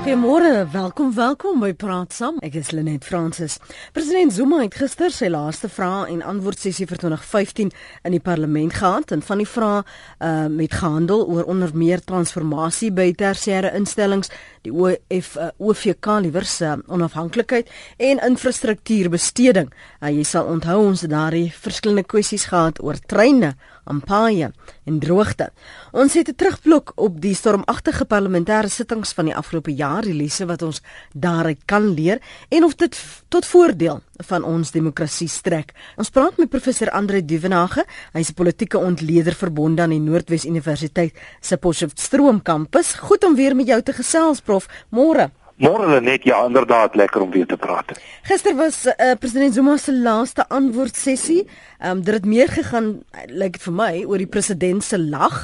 Goeiemôre, 0.00 0.64
welkom, 0.72 1.10
welkom 1.14 1.58
by 1.60 1.74
Praat 1.76 2.14
Saam. 2.16 2.38
Ek 2.40 2.54
is 2.56 2.70
Lenet 2.72 3.04
Fransis. 3.04 3.58
President 3.92 4.32
Zuma 4.32 4.62
het 4.62 4.78
gister 4.80 5.12
sy 5.12 5.28
laaste 5.28 5.68
vrae 5.68 6.06
en 6.14 6.22
antwoord 6.24 6.62
sessie 6.62 6.86
vir 6.88 7.02
2015 7.02 7.68
in 8.08 8.16
die 8.16 8.22
parlement 8.24 8.72
gehad 8.78 9.12
en 9.12 9.20
van 9.20 9.42
die 9.42 9.46
vrae 9.46 9.82
uh, 9.84 10.46
met 10.48 10.72
gehandel 10.80 11.26
oor 11.28 11.44
onder 11.52 11.74
meer 11.76 12.00
transformasie 12.00 12.88
by 12.96 13.10
tersiêre 13.12 13.74
instellings, 13.76 14.32
die 14.64 14.72
OF 14.72 15.34
uh, 15.36 15.50
OVK 15.60 16.08
liewer 16.24 16.48
se 16.48 16.70
uh, 16.72 16.78
onafhanklikheid 16.88 17.68
en 18.00 18.24
infrastruktuurbesteding. 18.30 19.68
Uh, 20.00 20.08
jy 20.08 20.24
sal 20.24 20.48
onthou 20.48 20.78
ons 20.86 21.04
het 21.04 21.12
daardie 21.12 21.50
verskillende 21.52 22.08
kwessies 22.08 22.48
gehad 22.48 22.80
oor 22.80 22.96
treine 23.04 23.52
Ampaia 23.84 24.50
en 24.84 24.98
droogte. 24.98 25.50
Ons 25.92 26.14
het 26.14 26.28
'n 26.28 26.34
terugblik 26.34 26.92
op 26.96 27.20
die 27.20 27.34
stormagtige 27.34 28.04
parlementêre 28.04 28.68
sittings 28.68 29.12
van 29.12 29.24
die 29.24 29.36
afgelope 29.36 29.74
jaar, 29.74 30.02
die 30.02 30.14
lesse 30.14 30.46
wat 30.46 30.62
ons 30.62 30.82
daaruit 31.14 31.58
kan 31.64 31.94
leer 31.94 32.20
en 32.48 32.64
of 32.64 32.74
dit 32.74 32.96
tot 33.28 33.46
voordeel 33.46 34.00
van 34.26 34.44
ons 34.44 34.70
demokrasie 34.70 35.28
strek. 35.28 35.72
Ons 35.96 36.10
praat 36.10 36.36
met 36.36 36.50
professor 36.50 36.90
Andre 36.90 37.24
Duvenage, 37.24 37.84
hy's 38.12 38.30
'n 38.30 38.34
politieke 38.34 38.78
ontleder 38.78 39.34
verbonde 39.34 39.82
aan 39.82 39.90
die 39.90 40.00
Noordwes 40.00 40.44
Universiteit 40.44 41.14
se 41.40 41.56
Potchefstroom 41.56 42.42
kampus. 42.42 42.94
Goed 42.94 43.24
om 43.24 43.34
weer 43.34 43.56
met 43.56 43.66
jou 43.66 43.82
te 43.82 43.92
gesels, 43.92 44.40
prof. 44.40 44.68
Môre. 44.90 45.30
Môre 45.60 46.00
net 46.00 46.24
ja, 46.24 46.38
inderdaad 46.48 46.94
lekker 46.96 47.20
om 47.20 47.30
weer 47.30 47.46
te 47.46 47.56
praat. 47.60 47.92
Gister 48.24 48.54
was 48.56 48.86
uh, 48.86 49.12
president 49.20 49.54
Zuma 49.54 49.76
se 49.76 49.92
laaste 49.92 50.46
antwoord 50.48 50.96
sessie. 50.96 51.42
Ehm 51.78 51.98
um, 51.98 52.04
dit 52.04 52.14
het 52.14 52.24
meer 52.24 52.48
gegaan 52.48 53.02
lyk 53.12 53.36
like 53.36 53.58
dit 53.58 53.66
vir 53.66 53.74
my 53.76 54.04
oor 54.08 54.22
die 54.22 54.30
president 54.30 54.84
se 54.84 54.98
lag. 54.98 55.42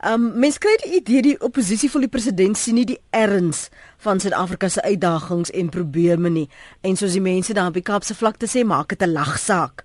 Ehm 0.00 0.14
um, 0.14 0.38
mense 0.40 0.58
kry 0.58 0.72
die 0.80 0.94
idee 1.02 1.22
die 1.22 1.36
oppositie 1.44 1.90
vir 1.92 2.06
die 2.06 2.08
president 2.16 2.56
sien 2.56 2.78
nie 2.80 2.86
die 2.88 3.00
erns 3.10 3.68
van 4.00 4.20
Suid-Afrika 4.20 4.70
se 4.72 4.82
uitdagings 4.82 5.50
en 5.50 5.68
probleme 5.68 6.30
nie. 6.32 6.46
En 6.80 6.96
soos 6.96 7.12
die 7.12 7.24
mense 7.24 7.52
daar 7.52 7.68
op 7.68 7.76
die 7.76 7.84
Kaapse 7.84 8.16
vlakte 8.16 8.48
sê, 8.48 8.64
maak 8.64 8.88
dit 8.88 9.02
'n 9.02 9.12
lagsaak. 9.12 9.84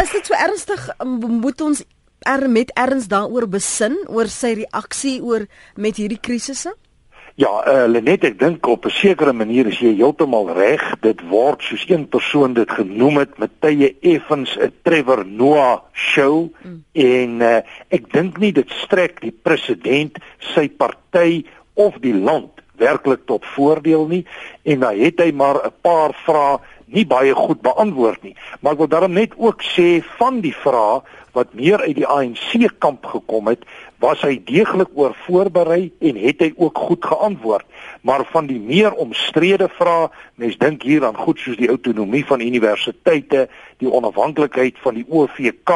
Is 0.00 0.12
dit 0.12 0.26
so 0.26 0.32
ernstig? 0.34 0.88
Moet 1.04 1.60
ons 1.60 1.84
er 2.24 2.50
met 2.50 2.72
erns 2.72 3.08
daaroor 3.08 3.48
besin 3.48 3.96
oor 4.08 4.28
sy 4.28 4.54
reaksie 4.64 5.20
oor 5.22 5.46
met 5.76 5.96
hierdie 5.96 6.20
krisisse? 6.20 6.72
Ja, 7.34 7.50
uh, 7.66 7.86
Lenet, 7.90 8.22
ek 8.28 8.36
dink 8.38 8.66
op 8.70 8.84
'n 8.86 8.94
sekere 8.94 9.32
manier 9.34 9.66
is 9.66 9.80
jy 9.82 9.96
heeltemal 9.98 10.52
reg. 10.54 10.82
Dit 11.02 11.18
word 11.26 11.62
soos 11.66 11.82
een 11.88 12.06
persoon 12.08 12.54
dit 12.54 12.70
genoem 12.70 13.16
het 13.18 13.38
met 13.42 13.50
tye 13.58 13.96
effens 14.00 14.54
'n 14.56 14.70
Trevor 14.82 15.26
Noah 15.26 15.80
show 15.92 16.46
mm. 16.62 16.84
en 16.92 17.40
uh, 17.42 17.58
ek 17.90 18.06
dink 18.12 18.38
nie 18.38 18.52
dit 18.52 18.70
strek 18.70 19.18
die 19.20 19.34
president, 19.34 20.18
sy 20.38 20.68
party 20.68 21.42
of 21.74 21.98
die 21.98 22.14
land 22.14 22.62
werklik 22.78 23.26
tot 23.26 23.42
voordeel 23.56 24.06
nie 24.06 24.22
en 24.62 24.86
dan 24.86 24.94
het 24.94 25.18
hy 25.18 25.32
maar 25.32 25.58
'n 25.66 25.74
paar 25.82 26.14
vrae 26.14 26.62
nie 26.86 27.06
baie 27.06 27.34
goed 27.34 27.60
beantwoord 27.62 28.22
nie. 28.22 28.36
Maar 28.60 28.72
ek 28.72 28.78
wil 28.78 28.88
daarom 28.88 29.12
net 29.12 29.34
ook 29.36 29.62
sê 29.62 30.04
van 30.18 30.40
die 30.40 30.54
vrae 30.54 31.02
wat 31.34 31.54
meer 31.54 31.82
uit 31.82 31.96
die 31.98 32.06
ANC 32.06 32.54
kamp 32.78 33.06
gekom 33.06 33.50
het, 33.50 33.66
was 34.02 34.22
hy 34.26 34.36
deeglik 34.46 34.90
oor 34.98 35.14
voorberei 35.24 35.92
en 36.04 36.18
het 36.20 36.42
hy 36.44 36.50
ook 36.56 36.78
goed 36.88 37.04
geantwoord. 37.04 37.64
Maar 38.02 38.24
van 38.32 38.48
die 38.50 38.60
meer 38.60 38.92
omstrede 39.00 39.68
vrae, 39.78 40.10
mens 40.40 40.58
dink 40.60 40.82
hier 40.82 41.06
aan 41.06 41.16
goed 41.16 41.40
soos 41.40 41.58
die 41.60 41.70
autonomie 41.72 42.24
van 42.26 42.44
universiteite, 42.44 43.46
die 43.82 43.90
onafhanklikheid 43.90 44.78
van 44.82 44.98
die 45.00 45.06
OVK 45.08 45.72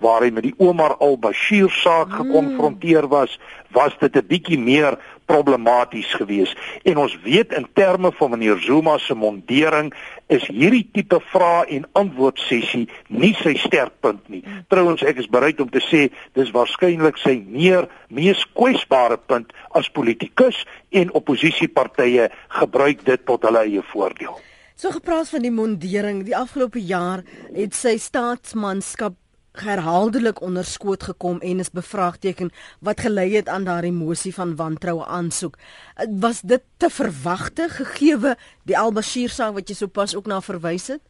waar 0.00 0.24
hy 0.24 0.30
met 0.34 0.48
die 0.48 0.56
Omar 0.58 0.96
al-Bashir 0.98 1.70
saak 1.80 2.10
hmm. 2.10 2.20
gekonfronteer 2.20 3.08
was, 3.08 3.38
was 3.72 3.96
dit 4.00 4.16
'n 4.16 4.26
bietjie 4.26 4.58
meer 4.58 4.98
problematies 5.30 6.10
geweest. 6.18 6.58
En 6.82 6.98
ons 7.04 7.14
weet 7.24 7.54
in 7.56 7.66
terme 7.78 8.10
van 8.18 8.34
meneer 8.34 8.58
Zuma 8.64 8.98
se 8.98 9.14
mondering 9.14 9.92
is 10.26 10.46
hierdie 10.50 10.84
tipe 10.92 11.20
vrae 11.30 11.64
en 11.76 11.86
antwoord 11.98 12.42
sessie 12.46 12.86
nie 13.08 13.32
sy 13.42 13.54
sterkpunt 13.62 14.28
nie. 14.32 14.42
Hmm. 14.44 14.64
Trouwens 14.72 15.06
ek 15.06 15.22
is 15.22 15.30
bereid 15.30 15.62
om 15.62 15.70
te 15.70 15.82
sê 15.84 16.08
dis 16.38 16.52
waarskynlik 16.54 17.18
sy 17.22 17.38
meer 17.46 17.88
mees 18.08 18.42
kwesbare 18.54 19.18
punt 19.30 19.54
as 19.78 19.90
politikus 19.94 20.64
en 20.90 21.12
oppositiepartye 21.18 22.30
gebruik 22.60 23.04
dit 23.06 23.26
tot 23.26 23.46
hulle 23.46 23.66
eie 23.66 23.84
voordeel. 23.92 24.38
So 24.80 24.88
gepraat 24.94 25.28
van 25.28 25.42
die 25.44 25.52
mondering, 25.52 26.22
die 26.24 26.36
afgelope 26.36 26.80
jaar 26.80 27.20
het 27.52 27.74
sy 27.76 27.98
staatsmanskap 28.00 29.19
herhaaldelik 29.52 30.40
onder 30.40 30.64
skoot 30.64 31.02
gekom 31.02 31.40
en 31.40 31.58
is 31.58 31.70
bevraagteken 31.70 32.50
wat 32.80 33.00
gelei 33.00 33.34
het 33.34 33.48
aan 33.48 33.64
daardie 33.64 33.92
mosie 33.92 34.34
van 34.34 34.56
wantroue 34.56 35.04
aansoek. 35.06 35.58
Was 36.20 36.40
dit 36.40 36.62
te 36.76 36.90
verwagte 36.90 37.68
gegee 37.68 38.34
die 38.64 38.78
Al-Bashir 38.78 39.30
saak 39.30 39.54
wat 39.54 39.68
jy 39.68 39.74
sopas 39.74 40.14
ook 40.16 40.26
na 40.26 40.40
verwys 40.40 40.86
het? 40.86 41.09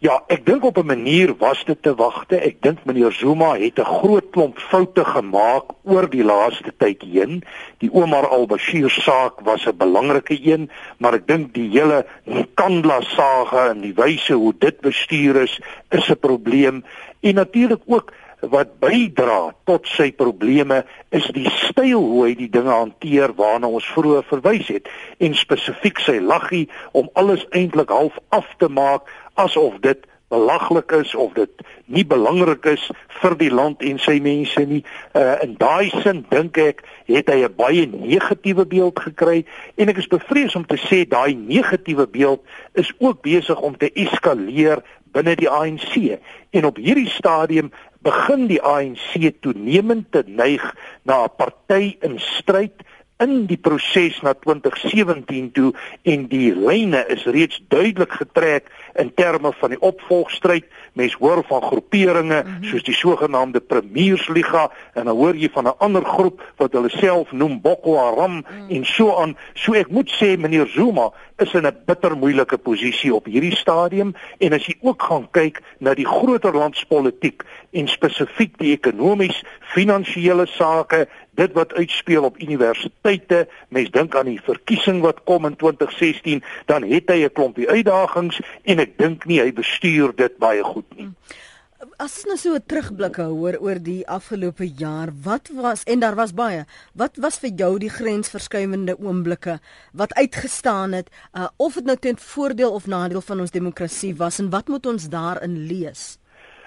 Ja, 0.00 0.14
ek 0.32 0.46
dink 0.48 0.62
op 0.64 0.78
'n 0.80 0.86
manier 0.86 1.34
was 1.36 1.64
dit 1.64 1.82
te 1.82 1.94
wagte. 1.94 2.36
Ek 2.40 2.62
dink 2.62 2.78
meneer 2.84 3.12
Zuma 3.12 3.58
het 3.58 3.78
'n 3.78 3.84
groot 3.84 4.30
klomp 4.30 4.58
foute 4.58 5.04
gemaak 5.04 5.64
oor 5.84 6.08
die 6.10 6.24
laaste 6.24 6.72
tyd 6.76 7.02
heen. 7.02 7.42
Die 7.78 7.92
Omar 7.92 8.28
al-Bashir 8.28 8.90
saak 8.90 9.40
was 9.40 9.66
'n 9.66 9.76
belangrike 9.76 10.38
een, 10.42 10.70
maar 10.98 11.14
ek 11.14 11.26
dink 11.26 11.52
die 11.54 11.68
hele 11.68 12.06
Nkandla 12.24 13.00
saak 13.00 13.52
en 13.52 13.80
die 13.80 13.94
wyse 13.94 14.32
hoe 14.32 14.54
dit 14.58 14.80
bestuur 14.80 15.36
is, 15.36 15.60
is 15.90 16.08
'n 16.08 16.18
probleem. 16.18 16.84
En 17.20 17.34
natuurlik 17.34 17.82
ook 17.86 18.12
wat 18.40 18.78
bydra 18.80 19.54
tot 19.68 19.86
sy 19.86 20.10
probleme 20.16 20.84
is 21.10 21.26
die 21.36 21.48
styl 21.68 22.00
hoe 22.00 22.26
hy 22.28 22.34
die 22.38 22.50
dinge 22.52 22.72
hanteer 22.72 23.34
waarna 23.36 23.68
ons 23.68 23.88
vroeër 23.94 24.24
verwys 24.30 24.70
het. 24.72 24.88
En 25.18 25.36
spesifiek 25.36 26.00
sy 26.00 26.18
laggie 26.24 26.68
om 26.92 27.10
alles 27.20 27.44
eintlik 27.50 27.92
half 27.92 28.16
af 28.28 28.48
te 28.58 28.68
maak 28.68 29.08
asof 29.34 29.76
dit 29.84 30.06
belaglik 30.30 30.92
is 30.94 31.14
of 31.14 31.32
dit 31.34 31.50
nie 31.90 32.04
belangrik 32.06 32.64
is 32.70 32.82
vir 33.20 33.34
die 33.40 33.50
land 33.50 33.82
en 33.82 33.98
sy 33.98 34.20
mense 34.22 34.62
nie. 34.62 34.84
Uh 35.18 35.34
in 35.42 35.56
daai 35.58 35.90
sin 36.04 36.22
dink 36.30 36.58
ek 36.62 36.84
het 37.10 37.32
hy 37.32 37.42
'n 37.42 37.56
baie 37.58 37.86
negatiewe 37.86 38.64
beeld 38.64 39.00
gekry. 39.00 39.44
En 39.76 39.88
ek 39.90 39.98
is 39.98 40.06
bevrees 40.06 40.54
om 40.54 40.66
te 40.66 40.78
sê 40.78 41.02
daai 41.02 41.34
negatiewe 41.34 42.06
beeld 42.06 42.46
is 42.74 42.92
ook 42.98 43.22
besig 43.22 43.60
om 43.60 43.76
te 43.76 43.90
eskaleer 43.90 44.82
binne 45.12 45.34
die 45.34 45.50
ANC 45.50 46.18
en 46.50 46.64
op 46.64 46.76
hierdie 46.76 47.10
stadium 47.10 47.72
begin 48.02 48.46
die 48.46 48.62
ANC 48.62 49.32
toenemend 49.40 50.12
te 50.12 50.24
neig 50.26 50.64
na 51.02 51.24
'n 51.24 51.34
party 51.36 51.96
in 52.00 52.18
stryd 52.18 52.84
in 53.20 53.44
die 53.48 53.58
proses 53.60 54.16
na 54.24 54.32
2017 54.32 55.50
toe 55.56 55.70
en 56.08 56.26
die 56.30 56.50
lyne 56.56 57.02
is 57.12 57.26
reeds 57.28 57.60
duidelik 57.68 58.14
getrek 58.16 58.70
in 59.00 59.12
terme 59.14 59.52
van 59.60 59.74
die 59.74 59.80
opvolgstryd. 59.84 60.64
Mens 60.98 61.14
hoor 61.20 61.44
van 61.48 61.62
groeperinge 61.62 62.42
mm 62.42 62.48
-hmm. 62.48 62.64
soos 62.64 62.82
die 62.82 62.94
sogenaamde 62.94 63.60
Premiersliga 63.60 64.70
en 64.94 65.04
dan 65.04 65.16
hoor 65.16 65.36
jy 65.36 65.50
van 65.52 65.64
'n 65.64 65.78
ander 65.78 66.04
groep 66.04 66.42
wat 66.56 66.72
hulle 66.72 66.88
self 66.88 67.32
noem 67.32 67.60
Boko 67.60 67.96
Haram 67.96 68.32
mm 68.32 68.44
-hmm. 68.44 68.70
en 68.76 68.84
so 68.84 69.16
aan. 69.16 69.36
So 69.54 69.72
ek 69.72 69.88
moet 69.88 70.10
sê 70.10 70.38
meneer 70.38 70.66
Zuma 70.66 71.12
is 71.36 71.52
in 71.52 71.66
'n 71.66 71.76
bitter 71.84 72.16
moeilike 72.16 72.58
posisie 72.58 73.14
op 73.14 73.24
hierdie 73.24 73.56
stadium 73.56 74.14
en 74.38 74.52
as 74.52 74.66
jy 74.66 74.76
ook 74.80 75.02
gaan 75.02 75.28
kyk 75.30 75.62
na 75.78 75.94
die 75.94 76.06
groter 76.06 76.56
landspolitiek 76.56 77.44
en 77.70 77.88
spesifiek 77.88 78.56
die 78.58 78.72
ekonomies 78.74 79.42
finansiële 79.74 80.46
sake 80.46 81.04
dit 81.38 81.52
wat 81.58 81.74
uitspeel 81.78 82.26
op 82.28 82.40
universiteite 82.42 83.44
mens 83.68 83.92
dink 83.94 84.16
aan 84.16 84.32
die 84.32 84.40
verkiesing 84.46 85.00
wat 85.04 85.22
kom 85.24 85.46
in 85.46 85.56
2016 85.60 86.42
dan 86.66 86.88
het 86.90 87.10
hy 87.10 87.24
'n 87.24 87.36
klompie 87.36 87.68
uitdagings 87.68 88.40
en 88.64 88.78
ek 88.78 88.98
dink 88.98 89.26
nie 89.26 89.40
hy 89.40 89.52
bestuur 89.52 90.16
dit 90.16 90.38
baie 90.38 90.64
goed 90.64 90.86
nie 90.96 91.10
As 91.96 92.12
ons 92.12 92.26
nou 92.28 92.36
so 92.36 92.54
'n 92.54 92.66
terugblik 92.68 93.16
hou 93.16 93.32
oor 93.40 93.56
oor 93.56 93.78
die 93.80 94.04
afgelope 94.04 94.66
jaar, 94.68 95.08
wat 95.24 95.48
was 95.48 95.82
en 95.84 96.00
daar 96.00 96.14
was 96.14 96.34
baie. 96.34 96.66
Wat 96.92 97.16
was 97.16 97.38
vir 97.38 97.50
jou 97.56 97.78
die 97.78 97.88
grensverskuivende 97.88 98.98
oomblikke 99.00 99.60
wat 99.92 100.12
uitgestaan 100.14 100.92
het, 100.92 101.08
uh, 101.32 101.48
of 101.56 101.74
dit 101.74 101.84
nou 101.84 101.96
ten 101.96 102.18
voordeel 102.18 102.72
of 102.72 102.86
nadeel 102.86 103.20
van 103.20 103.40
ons 103.40 103.50
demokrasie 103.50 104.14
was 104.16 104.38
en 104.38 104.50
wat 104.50 104.68
moet 104.68 104.86
ons 104.86 105.08
daarin 105.08 105.56
lees? 105.66 106.18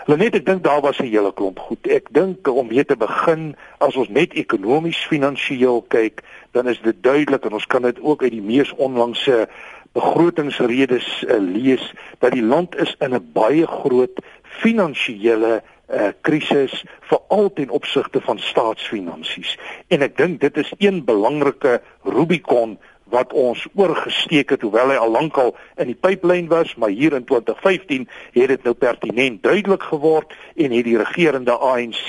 Lenet, 0.05 0.35
ek 0.35 0.45
dink 0.45 0.63
daar 0.63 0.81
was 0.83 0.99
'n 0.99 1.07
hele 1.07 1.31
klomp 1.33 1.59
goed. 1.59 1.87
Ek 1.87 2.11
dink 2.11 2.47
om 2.47 2.67
weer 2.67 2.85
te 2.85 2.97
begin, 2.97 3.55
as 3.79 3.95
ons 3.95 4.09
net 4.09 4.33
ekonomies 4.33 4.99
finansiëel 5.07 5.85
kyk, 5.87 6.23
dan 6.51 6.67
is 6.67 6.81
dit 6.81 7.03
duidelik 7.03 7.45
en 7.45 7.53
ons 7.53 7.65
kan 7.65 7.81
dit 7.81 8.01
ook 8.01 8.21
uit 8.21 8.31
die 8.31 8.41
mees 8.41 8.73
onlangse 8.75 9.47
begrotingsredes 9.93 11.23
uh, 11.23 11.37
lees 11.39 11.93
dat 12.19 12.31
die 12.31 12.43
land 12.43 12.75
is 12.75 12.95
in 12.99 13.13
'n 13.13 13.29
baie 13.33 13.67
groot 13.67 14.19
finansiële 14.41 15.61
uh, 15.89 16.07
krisis 16.21 16.83
veral 17.01 17.53
ten 17.53 17.69
opsigte 17.69 18.21
van 18.21 18.39
staatsfinansies 18.39 19.57
en 19.87 20.01
ek 20.01 20.17
dink 20.17 20.41
dit 20.41 20.57
is 20.57 20.73
een 20.77 21.05
belangrike 21.05 21.81
Rubicon 22.03 22.77
wat 23.11 23.33
ons 23.33 23.67
oorgesteek 23.75 24.49
het 24.49 24.61
hoewel 24.61 24.93
hy 24.93 24.95
al 24.95 25.11
lankal 25.11 25.53
in 25.81 25.91
die 25.91 25.97
pipeline 25.99 26.47
was, 26.47 26.75
maar 26.75 26.89
hier 26.89 27.13
in 27.13 27.25
2015 27.25 28.07
het 28.33 28.47
dit 28.47 28.63
nou 28.63 28.73
pertinent 28.73 29.43
duidelik 29.43 29.83
geword 29.83 30.33
en 30.55 30.71
het 30.71 30.85
die 30.85 30.97
regerende 30.97 31.57
ANC 31.57 32.07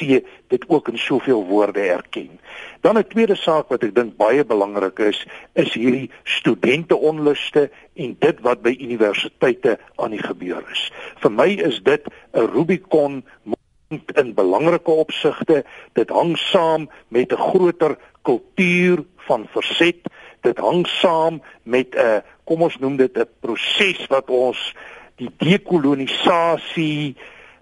dit 0.49 0.65
ook 0.69 0.89
in 0.89 0.99
soveel 0.99 1.45
woorde 1.47 1.81
erken. 1.81 2.39
Dan 2.81 2.99
'n 2.99 3.09
tweede 3.09 3.35
saak 3.35 3.69
wat 3.69 3.83
ek 3.83 3.95
dink 3.95 4.17
baie 4.17 4.45
belangrik 4.45 4.99
is, 4.99 5.27
is 5.53 5.75
hierdie 5.75 6.11
studenteonluste 6.25 7.71
en 7.95 8.17
dit 8.19 8.41
wat 8.41 8.63
by 8.63 8.77
universiteite 8.79 9.79
aan 9.97 10.11
die 10.11 10.23
gebeur 10.23 10.63
is. 10.71 10.93
Vir 11.21 11.31
my 11.31 11.49
is 11.49 11.81
dit 11.83 12.03
'n 12.33 12.47
Rubicon 12.53 13.25
in 14.15 14.35
belangrike 14.35 14.91
opsigte. 14.91 15.65
Dit 15.93 16.09
hang 16.09 16.39
saam 16.39 16.91
met 17.09 17.33
'n 17.33 17.37
groter 17.37 17.99
kultuur 18.23 19.05
van 19.17 19.47
verset. 19.51 19.97
Dit 20.45 20.61
hang 20.61 20.85
saam 21.01 21.41
met 21.63 21.95
'n 21.95 21.99
uh, 21.99 22.21
kom 22.45 22.63
ons 22.63 22.77
noem 22.79 22.97
dit 22.97 23.19
'n 23.19 23.29
proses 23.41 24.07
wat 24.13 24.31
ons 24.31 24.75
die 25.17 25.31
dekolonisasie 25.39 27.17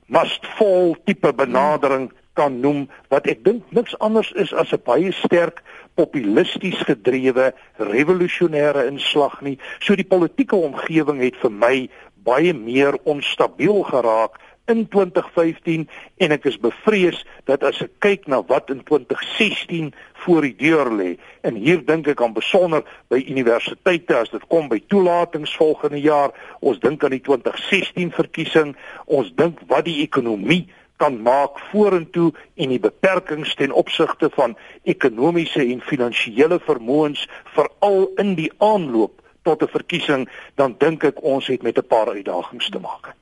must 0.06 0.46
fall 0.56 0.96
tipe 1.05 1.32
benadering 1.32 2.11
kan 2.32 2.61
noem 2.61 2.87
wat 3.12 3.26
ek 3.29 3.44
dink 3.44 3.64
niks 3.76 3.94
anders 3.99 4.32
is 4.32 4.52
as 4.52 4.73
'n 4.73 4.82
baie 4.84 5.12
sterk 5.12 5.62
populisties 5.94 6.81
gedrewe 6.88 7.52
revolusionêre 7.76 8.87
inslag 8.88 9.40
nie. 9.40 9.58
So 9.81 9.94
die 9.94 10.08
politieke 10.08 10.56
omgewing 10.56 11.20
het 11.20 11.37
vir 11.37 11.52
my 11.52 11.88
baie 12.25 12.55
meer 12.55 12.96
onstabiel 13.05 13.82
geraak 13.82 14.38
in 14.70 14.88
2015 14.88 15.88
en 16.17 16.35
ek 16.37 16.44
is 16.50 16.59
bevrees 16.62 17.23
dat 17.50 17.64
as 17.67 17.81
ek 17.82 17.94
kyk 18.05 18.29
na 18.31 18.43
wat 18.47 18.70
in 18.70 18.82
2016 18.87 19.91
voor 20.25 20.47
die 20.47 20.55
deur 20.59 20.91
lê 20.94 21.11
en 21.43 21.59
hier 21.59 21.82
dink 21.87 22.06
ek 22.12 22.23
aan 22.23 22.37
besonder 22.37 22.85
by 23.11 23.19
universiteite 23.23 24.17
as 24.20 24.31
dit 24.31 24.44
kom 24.53 24.69
by 24.70 24.79
toelatings 24.93 25.55
volgende 25.59 26.00
jaar 26.03 26.31
ons 26.61 26.79
dink 26.85 27.03
aan 27.03 27.17
die 27.17 27.25
2016 27.26 28.14
verkiesing 28.14 28.76
ons 29.06 29.32
dink 29.38 29.64
wat 29.73 29.88
die 29.88 30.00
ekonomie 30.06 30.65
kan 31.03 31.19
maak 31.26 31.58
vorentoe 31.73 32.31
en 32.55 32.70
die 32.70 32.82
beperkings 32.82 33.56
ten 33.58 33.75
opsigte 33.75 34.31
van 34.37 34.55
ekonomiese 34.87 35.65
en 35.65 35.82
finansiële 35.82 36.61
vermoëns 36.62 37.26
veral 37.56 38.06
in 38.23 38.37
die 38.38 38.53
aanloop 38.62 39.19
tot 39.43 39.62
'n 39.62 39.75
verkiesing 39.75 40.29
dan 40.55 40.76
dink 40.79 41.05
ek 41.05 41.19
ons 41.23 41.47
het 41.47 41.62
met 41.62 41.79
'n 41.79 41.91
paar 41.94 42.15
uitdagings 42.15 42.70
te 42.70 42.79
maak. 42.79 43.17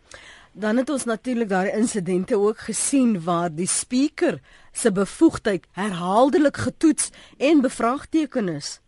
Dan 0.53 0.77
het 0.77 0.91
ons 0.91 1.05
natuurlik 1.05 1.49
daai 1.49 1.71
insidente 1.71 2.39
ook 2.39 2.59
gesien 2.59 3.23
waar 3.25 3.55
die 3.55 3.69
spreker 3.69 4.41
se 4.73 4.93
bevoegdheid 4.93 5.67
herhaaldelik 5.73 6.57
getoets 6.57 7.11
en 7.39 7.61
bevraagteken 7.61 8.49
is. 8.49 8.81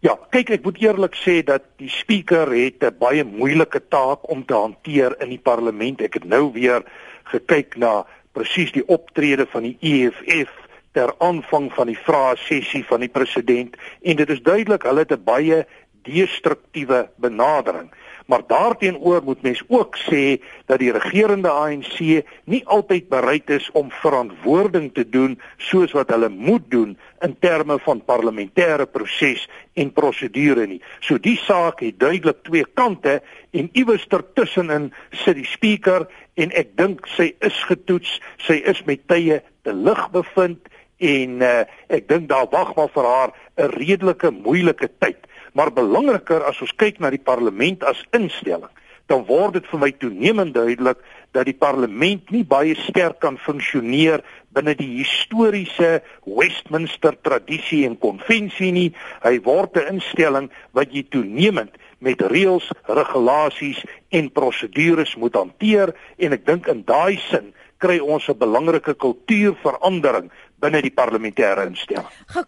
Ja, 0.00 0.18
kyk 0.30 0.50
ek 0.50 0.64
moet 0.66 0.78
eerlik 0.82 1.14
sê 1.18 1.40
dat 1.46 1.62
die 1.78 1.90
spreker 1.90 2.50
het 2.50 2.82
'n 2.82 2.98
baie 2.98 3.24
moeilike 3.24 3.80
taak 3.88 4.28
om 4.30 4.44
te 4.44 4.54
hanteer 4.54 5.14
in 5.22 5.28
die 5.28 5.42
parlement. 5.42 6.00
Ek 6.00 6.14
het 6.14 6.24
nou 6.24 6.52
weer 6.52 6.82
gekyk 7.24 7.76
na 7.76 8.06
presies 8.32 8.72
die 8.72 8.86
optrede 8.86 9.46
van 9.46 9.62
die 9.62 9.76
EFF 9.80 10.50
ter 10.92 11.14
aanvang 11.18 11.72
van 11.72 11.86
die 11.86 11.98
vrae 11.98 12.36
sessie 12.36 12.84
van 12.84 13.00
die 13.00 13.08
president 13.08 13.76
en 14.02 14.16
dit 14.16 14.30
is 14.30 14.42
duidelik 14.42 14.82
hulle 14.82 15.04
het 15.06 15.12
'n 15.12 15.24
baie 15.24 15.66
destruktiewe 16.02 17.08
benadering. 17.16 17.90
Maar 18.28 18.42
daarteenoor 18.46 19.22
moet 19.24 19.42
mens 19.42 19.62
ook 19.68 19.96
sê 19.96 20.36
dat 20.68 20.82
die 20.82 20.92
regerende 20.92 21.48
ANC 21.48 21.96
nie 22.44 22.60
altyd 22.64 23.08
bereid 23.08 23.50
is 23.50 23.70
om 23.72 23.88
verantwoording 23.90 24.90
te 24.92 25.08
doen 25.08 25.38
soos 25.56 25.94
wat 25.96 26.12
hulle 26.12 26.28
moet 26.28 26.66
doen 26.68 26.92
in 27.24 27.36
terme 27.40 27.78
van 27.86 28.02
parlementêre 28.04 28.84
proses 28.92 29.46
en 29.72 29.92
prosedure 29.96 30.66
nie. 30.68 30.82
So 31.00 31.16
die 31.16 31.38
saak 31.40 31.80
het 31.80 31.96
duidelik 31.96 32.42
twee 32.44 32.66
kante 32.74 33.22
en 33.50 33.70
iewers 33.72 34.04
tussenin 34.34 34.90
sit 35.24 35.40
die 35.40 35.48
spreker 35.48 36.04
en 36.36 36.52
ek 36.52 36.76
dink 36.76 37.08
sy 37.16 37.30
is 37.40 37.56
getoets, 37.64 38.18
sy 38.44 38.60
is 38.60 38.84
met 38.84 39.08
tye 39.08 39.40
te 39.64 39.72
lig 39.72 40.04
bevind 40.12 40.68
en 41.00 41.40
uh, 41.40 41.64
ek 41.88 42.10
dink 42.12 42.28
daar 42.28 42.50
wag 42.52 42.76
maar 42.76 42.92
vir 42.92 43.08
haar 43.08 43.32
'n 43.56 43.72
redelike 43.72 44.30
moeilike 44.30 44.90
tyd. 45.00 45.24
Maar 45.58 45.72
belangriker 45.74 46.44
as 46.46 46.60
ons 46.62 46.70
kyk 46.78 47.00
na 47.02 47.10
die 47.10 47.18
parlement 47.18 47.82
as 47.82 47.98
instelling, 48.14 48.70
dan 49.10 49.24
word 49.26 49.56
dit 49.56 49.66
vir 49.66 49.80
my 49.82 49.88
toenemend 49.98 50.54
duidelik 50.54 51.00
dat 51.34 51.48
die 51.48 51.56
parlement 51.56 52.30
nie 52.30 52.44
baie 52.46 52.76
sterk 52.84 53.18
kan 53.24 53.40
funksioneer 53.42 54.22
binne 54.54 54.76
die 54.78 55.00
historiese 55.00 55.98
Westminster 56.28 57.16
tradisie 57.26 57.82
en 57.88 57.98
konvensie 57.98 58.70
nie. 58.72 58.92
Hy 59.24 59.40
word 59.42 59.76
'n 59.76 59.98
instelling 59.98 60.50
wat 60.72 60.94
jy 60.94 61.02
toenemend 61.10 61.74
met 61.98 62.22
reëls, 62.22 62.70
regulasies 62.86 63.82
en 64.10 64.30
prosedures 64.30 65.16
moet 65.16 65.34
hanteer 65.34 65.94
en 66.18 66.32
ek 66.32 66.46
dink 66.46 66.68
in 66.68 66.84
daai 66.84 67.18
sin 67.30 67.52
kry 67.78 67.98
ons 67.98 68.28
'n 68.28 68.38
belangrike 68.38 68.94
kultuurverandering 68.94 70.30
binne 70.62 70.80
die 70.82 70.92
parlementêre 70.94 71.66
instelling. 71.68 72.06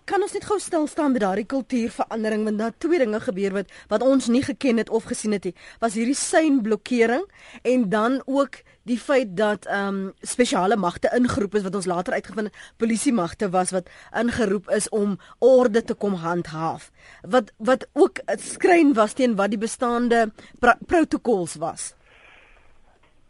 Kan 0.09 0.25
ons 0.25 0.35
net 0.35 0.47
gou 0.49 0.59
stil 0.63 0.87
staan 0.91 1.15
by 1.15 1.23
daardie 1.23 1.47
kultuurverandering 1.51 2.45
want 2.49 2.59
daar 2.59 2.75
twee 2.79 2.99
dinge 3.03 3.21
gebeur 3.23 3.55
wat 3.61 3.71
wat 3.93 4.03
ons 4.07 4.29
nie 4.33 4.43
geken 4.43 4.83
het 4.83 4.91
of 4.91 5.07
gesien 5.11 5.37
het 5.37 5.51
nie. 5.51 5.55
Was 5.83 5.97
hierdie 5.99 6.19
seinblokkering 6.19 7.27
en 7.63 7.89
dan 7.93 8.21
ook 8.27 8.63
die 8.89 8.99
feit 8.99 9.37
dat 9.37 9.67
ehm 9.67 9.89
um, 9.89 10.13
spesiale 10.21 10.77
magte 10.77 11.11
ingeroep 11.15 11.55
is 11.55 11.63
wat 11.63 11.75
ons 11.75 11.87
later 11.87 12.13
uitgevind 12.13 12.55
polisie 12.77 13.13
magte 13.13 13.51
was 13.51 13.71
wat 13.71 13.91
ingeroep 14.17 14.71
is 14.71 14.89
om 14.89 15.19
orde 15.39 15.85
te 15.85 15.95
kom 15.95 16.15
handhaaf. 16.15 16.91
Wat 17.23 17.53
wat 17.59 17.87
ook 17.93 18.19
'n 18.27 18.39
skrein 18.39 18.95
was 18.95 19.13
teen 19.13 19.37
wat 19.37 19.51
die 19.51 19.59
bestaande 19.59 20.33
protokols 20.87 21.55
was. 21.55 21.95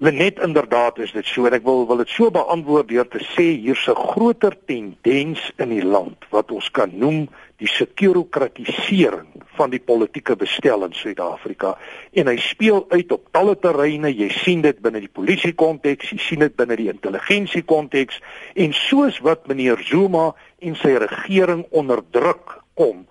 Lenet 0.03 0.39
inderdaad 0.39 0.99
is 0.99 1.13
dit 1.13 1.27
so. 1.29 1.45
En 1.45 1.53
ek 1.53 1.65
wil 1.67 1.83
wil 1.85 1.99
dit 2.01 2.09
so 2.09 2.33
beantwoord 2.33 2.87
deur 2.89 3.09
te 3.13 3.21
sê 3.35 3.51
hier's 3.61 3.85
'n 3.85 3.99
groter 4.13 4.57
tendens 4.65 5.41
in 5.61 5.69
die 5.69 5.85
land 5.85 6.25
wat 6.31 6.51
ons 6.51 6.71
kan 6.71 6.89
noem 6.93 7.29
die 7.61 7.69
sekurokratisering 7.69 9.29
van 9.59 9.71
die 9.71 9.83
politieke 9.91 10.37
bestel 10.37 10.85
in 10.85 10.97
Suid-Afrika. 10.97 11.77
En 12.13 12.33
hy 12.33 12.37
speel 12.37 12.87
uit 12.89 13.13
op 13.13 13.29
talle 13.31 13.59
terreine. 13.59 14.09
Jy 14.09 14.29
sien 14.29 14.61
dit 14.61 14.81
binne 14.81 15.01
die 15.01 15.13
polisie 15.13 15.53
konteks 15.53 16.11
jy 16.11 16.19
sien 16.19 16.39
dit 16.39 16.57
binne 16.57 16.77
die 16.77 16.89
intelligensie 16.89 17.63
konteks. 17.63 18.21
En 18.55 18.73
soos 18.73 19.21
wat 19.21 19.47
meneer 19.47 19.85
Zuma 19.85 20.35
en 20.59 20.77
sy 20.77 20.97
regering 20.97 21.67
onder 21.71 22.01
druk 22.11 22.57
kom 22.75 23.05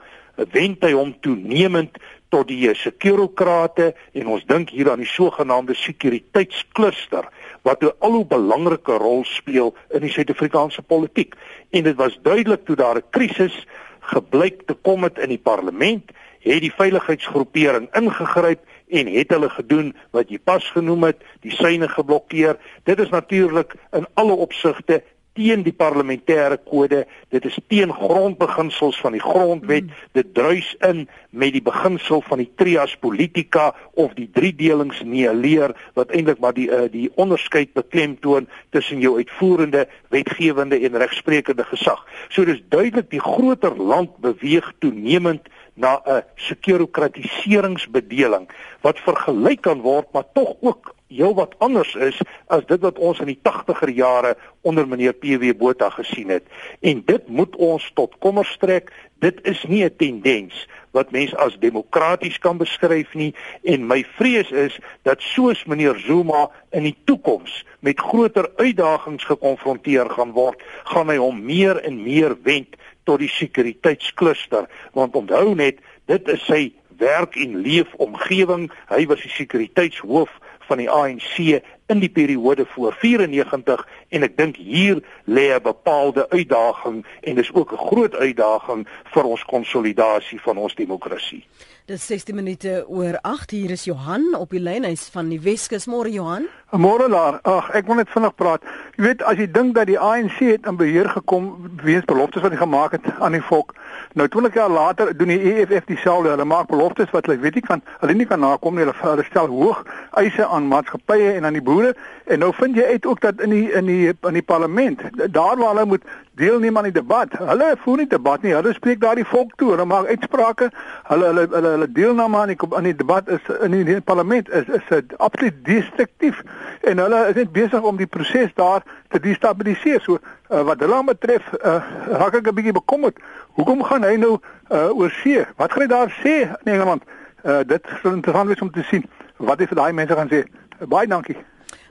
wend 0.52 0.84
hy 0.86 0.92
hom 0.96 1.14
toenemend 1.22 1.98
tot 2.30 2.48
die 2.48 2.70
sekurokrate 2.78 3.94
en 4.14 4.28
ons 4.28 4.46
dink 4.46 4.70
hier 4.70 4.92
aan 4.92 5.02
die 5.02 5.10
sogenaamde 5.10 5.74
sekuriteitskluster 5.76 7.28
wat 7.64 7.84
'n 7.84 7.92
al 8.00 8.12
hoe 8.12 8.26
belangrike 8.26 8.98
rol 8.98 9.24
speel 9.26 9.76
in 9.90 10.02
die 10.02 10.12
Suid-Afrikaanse 10.12 10.82
politiek. 10.82 11.36
En 11.70 11.84
dit 11.84 11.96
was 11.96 12.20
duidelik 12.22 12.66
toe 12.66 12.76
daar 12.76 12.96
'n 12.98 13.10
krisis 13.10 13.68
gebleik 14.00 14.62
te 14.66 14.74
kom 14.74 15.04
het 15.04 15.18
in 15.18 15.30
die 15.30 15.42
parlement, 15.42 16.12
het 16.40 16.62
die 16.62 16.74
veiligheidsgroepering 16.74 17.96
ingegryp 17.96 18.60
en 18.88 19.08
het 19.08 19.30
hulle 19.30 19.50
gedoen 19.50 19.96
wat 20.12 20.30
jy 20.30 20.40
pas 20.40 20.72
genoem 20.72 21.04
het, 21.04 21.22
die 21.42 21.52
syne 21.52 21.88
geblokkeer. 21.88 22.58
Dit 22.84 23.00
is 23.00 23.10
natuurlik 23.10 23.76
in 23.92 24.08
alle 24.14 24.34
opsigte 24.34 25.04
teen 25.38 25.64
die 25.64 25.76
parlementêre 25.76 26.58
kode, 26.66 27.06
dit 27.30 27.46
is 27.46 27.58
teen 27.68 27.94
grondbeginsels 27.94 29.00
van 29.00 29.16
die 29.16 29.24
grondwet, 29.24 29.88
mm. 29.88 30.08
dit 30.18 30.34
druis 30.34 30.74
in 30.86 31.06
met 31.30 31.54
die 31.54 31.64
beginsel 31.64 32.24
van 32.26 32.42
die 32.42 32.50
trias 32.60 32.96
politica 33.00 33.70
of 33.94 34.16
die 34.18 34.28
driedelings 34.34 35.04
neeleer 35.06 35.76
wat 35.98 36.12
eintlik 36.16 36.42
maar 36.44 36.56
die 36.58 36.68
uh, 36.70 36.88
die 36.92 37.08
onderskeid 37.22 37.74
beklemtoon 37.78 38.50
tussen 38.74 39.02
jou 39.04 39.16
uitvoerende, 39.18 39.86
wetgewende 40.10 40.80
en 40.80 40.98
regsprekende 40.98 41.66
gesag. 41.70 42.06
So 42.30 42.46
dis 42.46 42.62
duidelik 42.70 43.10
die 43.14 43.24
groter 43.24 43.78
land 43.78 44.18
beweeg 44.24 44.74
toenemend 44.80 45.48
na 45.80 46.02
'n 46.06 46.24
sekurokratiseringsbedeling 46.36 48.50
wat 48.82 49.00
vergelyk 49.00 49.62
kan 49.62 49.82
word 49.82 50.12
maar 50.12 50.26
tog 50.34 50.56
ook 50.60 50.96
heel 51.10 51.34
wat 51.36 51.56
anders 51.58 51.96
is 51.96 52.18
as 52.48 52.66
dit 52.70 52.82
wat 52.86 53.00
ons 53.02 53.20
in 53.20 53.32
die 53.32 53.40
80er 53.42 53.92
jare 53.94 54.36
onder 54.62 54.88
meneer 54.88 55.14
PW 55.18 55.56
Botha 55.58 55.90
gesien 55.90 56.30
het. 56.30 56.46
En 56.80 57.02
dit 57.06 57.28
moet 57.28 57.56
ons 57.56 57.92
tot 57.98 58.14
kommer 58.20 58.46
strek. 58.46 58.94
Dit 59.20 59.42
is 59.44 59.64
nie 59.68 59.84
'n 59.84 59.96
tendens 59.98 60.68
wat 60.92 61.12
mens 61.12 61.36
as 61.36 61.58
demokraties 61.60 62.40
kan 62.40 62.58
beskryf 62.58 63.14
nie 63.14 63.34
en 63.64 63.88
my 63.88 64.06
vrees 64.18 64.52
is 64.52 64.80
dat 65.02 65.22
soos 65.22 65.66
meneer 65.66 65.98
Zuma 65.98 66.50
in 66.70 66.84
die 66.84 66.98
toekoms 67.06 67.66
met 67.80 68.00
groter 68.00 68.50
uitdagings 68.56 69.24
gekonfronteer 69.24 70.10
gaan 70.10 70.32
word, 70.32 70.62
gaan 70.84 71.10
hy 71.10 71.18
hom 71.18 71.46
meer 71.46 71.82
en 71.84 72.04
meer 72.04 72.38
wend 72.44 72.76
tot 73.04 73.20
die 73.20 73.30
sekuriteitskluster 73.30 74.68
want 74.94 75.16
onthou 75.16 75.56
net 75.56 75.80
dit 76.06 76.28
is 76.28 76.46
sy 76.46 76.62
werk 77.00 77.38
en 77.40 77.62
leefomgewing 77.64 78.70
hy 78.90 79.06
was 79.10 79.22
die 79.24 79.34
sekuriteitshoof 79.38 80.30
van 80.70 80.78
die 80.78 80.90
ANC 80.90 81.62
in 81.90 82.00
die 82.00 82.12
periode 82.14 82.66
voor 82.76 82.94
94 83.02 83.88
en 84.14 84.26
ek 84.28 84.38
dink 84.38 84.60
hier 84.62 85.02
lê 85.26 85.50
'n 85.56 85.66
bepaalde 85.66 86.30
uitdaging 86.30 87.06
en 87.22 87.36
dis 87.36 87.54
ook 87.54 87.74
'n 87.74 87.86
groot 87.90 88.16
uitdaging 88.16 88.88
vir 89.14 89.24
ons 89.24 89.44
konsolidasie 89.46 90.42
van 90.42 90.58
ons 90.58 90.76
demokrasie. 90.76 91.44
Dis 91.90 92.06
16 92.06 92.36
minute 92.36 92.86
oor 92.88 93.18
8 93.22 93.52
hier 93.52 93.72
is 93.72 93.84
Johan 93.84 94.36
op 94.38 94.52
die 94.54 94.60
lyn 94.60 94.84
hy's 94.84 95.08
van 95.10 95.30
die 95.30 95.40
Weskus 95.42 95.88
môre 95.90 96.12
Johan. 96.14 96.46
Môre 96.70 97.10
daar. 97.10 97.40
Ag 97.42 97.72
ek 97.74 97.88
wil 97.90 97.96
net 97.96 98.12
vinnig 98.14 98.36
praat. 98.36 98.62
Jy 98.96 99.04
weet 99.04 99.24
as 99.26 99.38
jy 99.38 99.48
dink 99.52 99.74
dat 99.74 99.88
die 99.90 99.98
ANC 99.98 100.38
het 100.38 100.68
in 100.70 100.78
beheer 100.78 101.10
gekom 101.10 101.72
weens 101.82 102.06
beloftes 102.06 102.46
wat 102.46 102.52
hy 102.52 102.62
gemaak 102.62 102.92
het 102.92 103.10
aan 103.20 103.32
die 103.32 103.42
volk. 103.42 103.74
Nou 104.14 104.28
20 104.28 104.54
jaar 104.54 104.70
later 104.70 105.18
doen 105.18 105.28
die 105.28 105.54
EFF 105.54 105.86
dieselfde. 105.86 106.30
Hulle 106.30 106.46
maak 106.46 106.68
beloftes 106.68 107.10
wat 107.12 107.26
hulle 107.26 107.40
weet 107.40 107.54
nie 107.60 107.66
kan 107.66 107.84
hulle 108.00 108.14
nie 108.14 108.26
kan 108.26 108.40
nakom 108.40 108.76
nie. 108.76 108.86
Hulle, 108.86 108.96
hulle 109.02 109.26
stel 109.28 109.48
hoog 109.48 109.84
eise 110.18 110.46
aan 110.46 110.68
maatskappye 110.68 111.34
en 111.34 111.46
aan 111.46 111.58
die 111.58 111.66
boere 111.66 111.94
en 112.26 112.40
nou 112.40 112.50
vind 112.54 112.76
jy 112.76 112.84
uit 112.84 113.06
ook 113.06 113.22
dat 113.22 113.42
in 113.42 113.54
die 113.54 113.68
in 113.72 113.86
die 113.86 114.10
in 114.10 114.34
die 114.34 114.46
parlement 114.46 115.02
daar 115.18 115.58
waar 115.58 115.74
hulle 115.74 115.86
moet 115.86 116.04
deelneem 116.40 116.78
aan 116.78 116.88
die 116.88 116.96
debat. 116.96 117.34
Hulle 117.38 117.74
voer 117.84 118.02
nie 118.02 118.08
debat 118.08 118.44
nie. 118.46 118.54
Hulle 118.56 118.74
spreek 118.74 119.02
daar 119.04 119.20
die 119.20 119.28
volk 119.28 119.52
toe. 119.60 119.72
Hulle 119.74 119.86
maak 119.86 120.08
uitsprake. 120.08 120.70
Hulle 121.10 121.32
hulle 121.32 121.46
hulle, 121.52 121.74
hulle 121.76 121.90
deelname 121.92 122.38
aan 122.38 122.54
die 122.54 122.58
aan 122.76 122.88
die 122.88 122.96
debat 122.96 123.28
is 123.30 123.52
in 123.60 123.76
die, 123.76 123.84
die 123.88 124.00
parlement 124.02 124.50
is 124.50 124.70
is 124.80 124.90
absoluut 125.18 125.60
destruktief 125.68 126.42
en 126.88 127.04
hulle 127.04 127.20
is 127.30 127.36
net 127.36 127.52
besig 127.52 127.84
om 127.92 128.00
die 128.00 128.08
proses 128.08 128.54
daar 128.56 128.84
te 129.10 129.20
destabiliseer. 129.20 130.02
So 130.02 130.18
uh, 130.18 130.64
wat 130.70 130.80
hulle 130.86 131.04
betref, 131.12 131.52
uh, 131.60 131.78
raak 132.22 132.40
ek 132.40 132.48
'n 132.48 132.56
bietjie 132.56 132.78
bekommerd. 132.80 133.20
Hoekom 133.60 133.84
gaan 133.84 134.04
hy 134.04 134.16
nou 134.16 134.40
uh, 134.72 134.90
oor 134.96 135.12
see? 135.24 135.46
Wat 135.58 135.72
gaan 135.72 135.88
hy 135.88 135.92
daar 135.92 136.16
sê 136.24 136.36
in 136.64 136.74
Engeland? 136.74 137.04
Uh, 137.44 137.62
dit 137.66 137.84
sal 138.02 138.16
interessant 138.16 138.48
wees 138.48 138.62
om 138.62 138.72
te 138.72 138.84
sien 138.84 139.06
wat 139.38 139.60
hy 139.60 139.68
vir 139.68 139.80
daai 139.84 139.94
mense 139.94 140.16
gaan 140.16 140.32
sê. 140.32 140.44
Baie 140.88 141.08
dankie. 141.08 141.49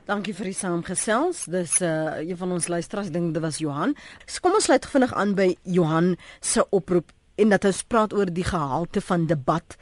Dankie 0.09 0.33
vir 0.33 0.47
die 0.49 0.57
saamgesels. 0.57 1.43
Dis 1.53 1.75
uh 1.85 2.17
een 2.23 2.37
van 2.37 2.55
ons 2.55 2.67
luisteraars, 2.67 3.11
dink 3.13 3.35
dit 3.35 3.43
was 3.43 3.59
Johan. 3.61 3.91
So 4.25 4.41
kom 4.41 4.55
ons 4.57 4.65
sluit 4.65 4.85
vinnig 4.89 5.11
aan 5.13 5.35
by 5.37 5.51
Johan 5.69 6.15
se 6.41 6.63
oproep 6.73 7.11
en 7.37 7.53
dat 7.53 7.67
ons 7.69 7.83
praat 7.85 8.15
oor 8.17 8.31
die 8.33 8.47
gehalte 8.47 9.03
van 9.05 9.27
debat 9.29 9.75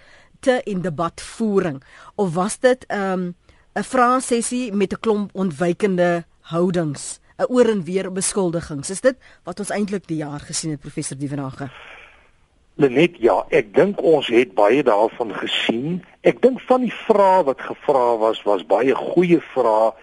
te 0.43 0.57
en 0.67 0.81
debatvoering. 0.83 1.79
Of 2.19 2.33
was 2.35 2.59
dit 2.59 2.83
um 2.91 3.35
'n 3.75 3.83
vraesessie 3.83 4.73
met 4.73 4.93
'n 4.93 4.99
klomp 4.99 5.29
ontwykende 5.31 6.25
houdings, 6.51 7.19
'n 7.39 7.47
oor 7.47 7.69
en 7.69 7.83
weer 7.83 8.11
beskuldigings? 8.11 8.89
Is 8.89 9.01
dit 9.01 9.15
wat 9.43 9.59
ons 9.59 9.69
eintlik 9.69 10.07
die 10.07 10.17
jaar 10.17 10.39
gesien 10.39 10.71
het, 10.71 10.79
professor 10.79 11.17
Dievenage? 11.17 11.71
Lenet, 12.75 13.15
ja, 13.17 13.45
ek 13.49 13.73
dink 13.73 14.01
ons 14.01 14.27
het 14.27 14.53
baie 14.53 14.83
daarvan 14.83 15.33
gesien. 15.33 16.03
Ek 16.21 16.41
dink 16.41 16.59
van 16.61 16.81
die 16.81 16.93
vrae 16.93 17.43
wat 17.43 17.61
gevra 17.61 18.17
was, 18.17 18.43
was 18.43 18.65
baie 18.65 18.95
goeie 18.95 19.39
vrae 19.41 19.93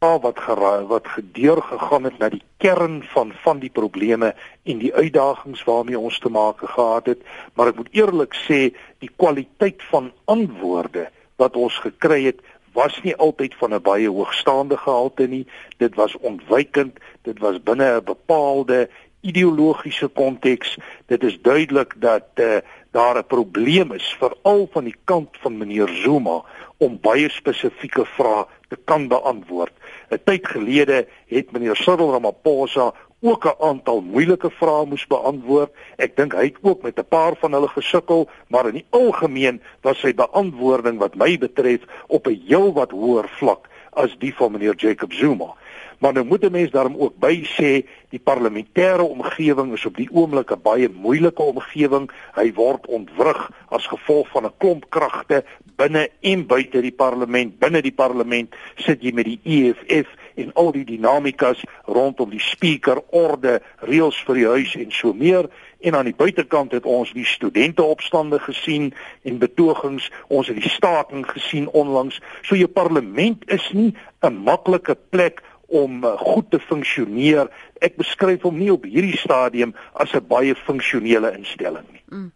wat 0.00 0.38
geraai 0.40 0.86
wat 0.88 1.08
gedeur 1.08 1.60
gegaan 1.62 2.04
het 2.08 2.18
na 2.18 2.28
die 2.32 2.42
kern 2.56 3.02
van 3.12 3.32
van 3.42 3.58
die 3.60 3.68
probleme 3.68 4.30
en 4.64 4.78
die 4.80 4.94
uitdagings 4.94 5.64
waarmee 5.64 5.98
ons 5.98 6.18
te 6.18 6.30
maak 6.32 6.56
gehad 6.56 7.06
het. 7.06 7.20
Maar 7.54 7.68
ek 7.68 7.76
moet 7.76 7.90
eerlik 7.92 8.32
sê 8.48 8.60
die 9.04 9.10
kwaliteit 9.16 9.82
van 9.90 10.08
antwoorde 10.24 11.10
wat 11.36 11.56
ons 11.56 11.76
gekry 11.84 12.22
het 12.30 12.40
was 12.72 12.96
nie 13.04 13.12
altyd 13.16 13.54
van 13.60 13.74
'n 13.74 13.82
baie 13.82 14.08
hoogstaande 14.08 14.76
gehalte 14.76 15.26
nie. 15.28 15.44
Dit 15.76 15.94
was 16.00 16.16
ontwykend 16.16 16.96
dit 17.28 17.38
was 17.38 17.60
binne 17.62 18.00
'n 18.00 18.04
bepaalde 18.04 18.88
ideologiese 19.20 20.08
konteks. 20.08 20.78
Dit 21.06 21.22
is 21.22 21.36
duidelik 21.42 21.92
dat 22.00 22.28
uh, 22.34 22.64
daar 22.90 23.18
'n 23.18 23.26
probleem 23.26 23.92
is 23.92 24.16
veral 24.18 24.68
van 24.72 24.84
die 24.84 24.96
kant 25.04 25.28
van 25.40 25.58
meneer 25.58 25.88
Zuma 25.88 26.42
om 26.78 27.00
baie 27.00 27.28
spesifieke 27.28 28.06
vrae 28.06 28.46
te 28.70 28.78
kan 28.84 29.08
beantwoord. 29.08 29.74
'n 30.10 30.22
Tyd 30.24 30.46
gelede 30.46 31.06
het 31.26 31.52
meneer 31.52 31.76
Cyril 31.76 32.12
Ramaphosa 32.12 32.92
ook 33.20 33.44
'n 33.44 33.62
aantal 33.70 34.00
moeilike 34.00 34.50
vrae 34.50 34.86
moes 34.86 35.06
beantwoord. 35.06 35.72
Ek 35.96 36.16
dink 36.16 36.32
hy 36.32 36.44
het 36.44 36.58
ook 36.62 36.82
met 36.82 36.98
'n 36.98 37.08
paar 37.08 37.34
van 37.36 37.52
hulle 37.52 37.68
gesukkel, 37.68 38.28
maar 38.48 38.66
in 38.66 38.78
die 38.80 38.86
algemeen 38.90 39.60
was 39.82 39.98
sy 39.98 40.14
beantwoording 40.14 40.98
wat 40.98 41.14
my 41.14 41.38
betref 41.38 41.80
op 42.06 42.26
'n 42.26 42.42
heelwat 42.46 42.90
hoër 42.90 43.28
vlak 43.28 43.68
as 43.90 44.16
die 44.18 44.34
van 44.34 44.52
meneer 44.52 44.74
Jacob 44.76 45.12
Zuma. 45.12 45.54
Maar 46.00 46.12
nou 46.12 46.26
moet 46.26 46.44
'n 46.44 46.50
mens 46.50 46.70
daarom 46.70 46.96
ook 46.96 47.18
by 47.18 47.44
sê 47.44 47.84
die 48.08 48.20
parlementêre 48.24 49.02
omgewing 49.02 49.72
is 49.72 49.86
op 49.86 49.96
die 49.96 50.08
oomblik 50.12 50.50
'n 50.50 50.62
baie 50.62 50.88
moeilike 50.88 51.42
omgewing. 51.42 52.10
Hy 52.34 52.52
word 52.52 52.86
ontwrig 52.86 53.50
as 53.68 53.86
gevolg 53.86 54.28
van 54.28 54.44
'n 54.44 54.56
klomp 54.58 54.84
kragte 54.88 55.44
binne 55.76 56.08
en 56.20 56.46
buite 56.46 56.80
die 56.80 56.92
parlement. 56.92 57.58
Binne 57.58 57.82
die 57.82 57.92
parlement 57.92 58.54
sit 58.76 59.02
jy 59.02 59.12
met 59.12 59.24
die 59.24 59.40
EFF 59.42 60.08
en 60.34 60.52
al 60.52 60.72
die 60.72 60.84
dinamikas 60.84 61.62
rondom 61.84 62.30
die 62.30 62.40
speaker, 62.40 63.02
orde, 63.10 63.60
reëls 63.76 64.24
vir 64.26 64.34
die 64.34 64.46
huis 64.46 64.74
en 64.74 64.90
so 64.90 65.12
meer. 65.12 65.48
En 65.80 65.96
aan 65.96 66.04
die 66.04 66.16
buitekant 66.16 66.72
het 66.72 66.84
ons 66.84 67.12
die 67.12 67.24
studente 67.24 67.82
opstande 67.82 68.38
gesien 68.38 68.90
en 69.22 69.38
betogings, 69.38 70.10
ons 70.28 70.48
het 70.48 70.60
die 70.60 70.68
staking 70.68 71.24
gesien 71.30 71.68
onlangs. 71.68 72.20
So 72.42 72.56
jou 72.56 72.68
parlement 72.68 73.44
is 73.48 73.70
nie 73.72 73.94
'n 74.22 74.42
maklike 74.44 74.96
plek 75.10 75.42
om 75.70 76.04
uh, 76.04 76.16
goed 76.18 76.50
te 76.50 76.58
funksioneer. 76.58 77.48
Ek 77.80 77.96
beskryf 78.00 78.42
hom 78.42 78.58
nie 78.58 78.72
op 78.74 78.84
hierdie 78.84 79.16
stadium 79.18 79.74
as 79.94 80.14
'n 80.14 80.26
baie 80.26 80.54
funksionele 80.66 81.32
instelling 81.38 81.86
nie. 81.92 82.02
Mm. 82.10 82.32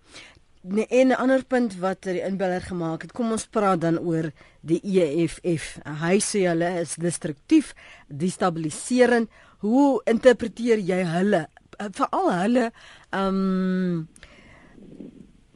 Nee, 0.67 0.87
en 0.89 1.09
'n 1.09 1.21
ander 1.21 1.45
punt 1.45 1.77
wat 1.79 2.03
die 2.03 2.23
inbeller 2.23 2.61
gemaak 2.61 3.03
het, 3.03 3.13
kom 3.13 3.31
ons 3.31 3.47
praat 3.47 3.81
dan 3.81 3.99
oor 3.99 4.31
die 4.61 4.81
EFF. 4.81 5.79
Hy 5.85 6.17
sê 6.21 6.47
hulle 6.49 6.81
is 6.81 6.95
destruktief, 6.95 7.75
destabiliserend. 8.09 9.29
Hoe 9.59 10.01
interpreteer 10.05 10.79
jy 10.79 11.05
hulle? 11.05 11.49
Veral 11.93 12.33
hulle 12.33 12.73
ehm 13.11 14.07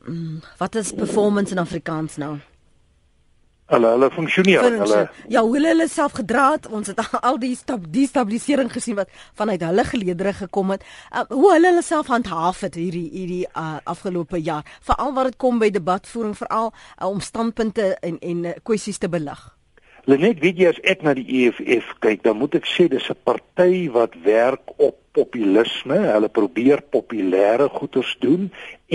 um, 0.08 0.42
wat 0.58 0.74
is 0.74 0.92
performance 0.92 1.52
in 1.52 1.58
Afrikaans 1.58 2.16
nou? 2.16 2.38
Hulle 3.72 3.90
hulle 3.94 4.08
funksioneer 4.14 4.64
hulle 4.64 5.00
ja 5.28 5.42
hoe 5.44 5.54
hulle 5.56 5.72
hulle 5.74 5.88
self 5.92 6.16
gedra 6.20 6.44
het 6.54 6.68
ons 6.72 6.88
het 6.88 7.00
al 7.28 7.40
die 7.42 7.54
stap 7.56 7.84
die 7.92 8.06
stabilisering 8.08 8.72
gesien 8.72 8.96
wat 9.00 9.12
vanuit 9.38 9.62
hulle 9.62 9.84
geleedere 9.84 10.32
gekom 10.32 10.72
het. 10.74 10.84
Uh, 11.12 11.24
hoe 11.28 11.52
hulle 11.52 11.72
hulle 11.72 11.84
self 11.84 12.08
handhaaf 12.12 12.64
het 12.66 12.78
hierdie 12.80 13.08
hierdie 13.12 13.44
uh, 13.52 13.78
afgelope 13.84 14.40
jaar 14.40 14.64
veral 14.80 15.14
wat 15.16 15.30
dit 15.30 15.38
kom 15.44 15.60
by 15.60 15.70
debatvoering 15.74 16.36
veral 16.38 16.72
uh, 16.72 17.08
om 17.08 17.20
standpunte 17.20 17.94
en 18.00 18.18
en 18.18 18.44
uh, 18.44 18.56
kwessies 18.62 18.98
te 18.98 19.08
belig. 19.08 19.44
Lenet 20.08 20.40
weet 20.40 20.60
jy 20.60 20.70
as 20.70 20.80
ek 20.88 21.02
na 21.04 21.12
die 21.18 21.26
EFF 21.42 21.92
kyk 22.04 22.24
dan 22.24 22.38
moet 22.40 22.56
ek 22.56 22.68
sê 22.68 22.88
dis 22.88 23.10
'n 23.10 23.18
party 23.28 23.90
wat 23.92 24.16
werk 24.24 24.72
op 24.76 24.96
populisme 25.18 25.98
hulle 26.06 26.30
probeer 26.38 26.84
populêre 26.94 27.68
goeders 27.74 28.14
doen 28.22 28.48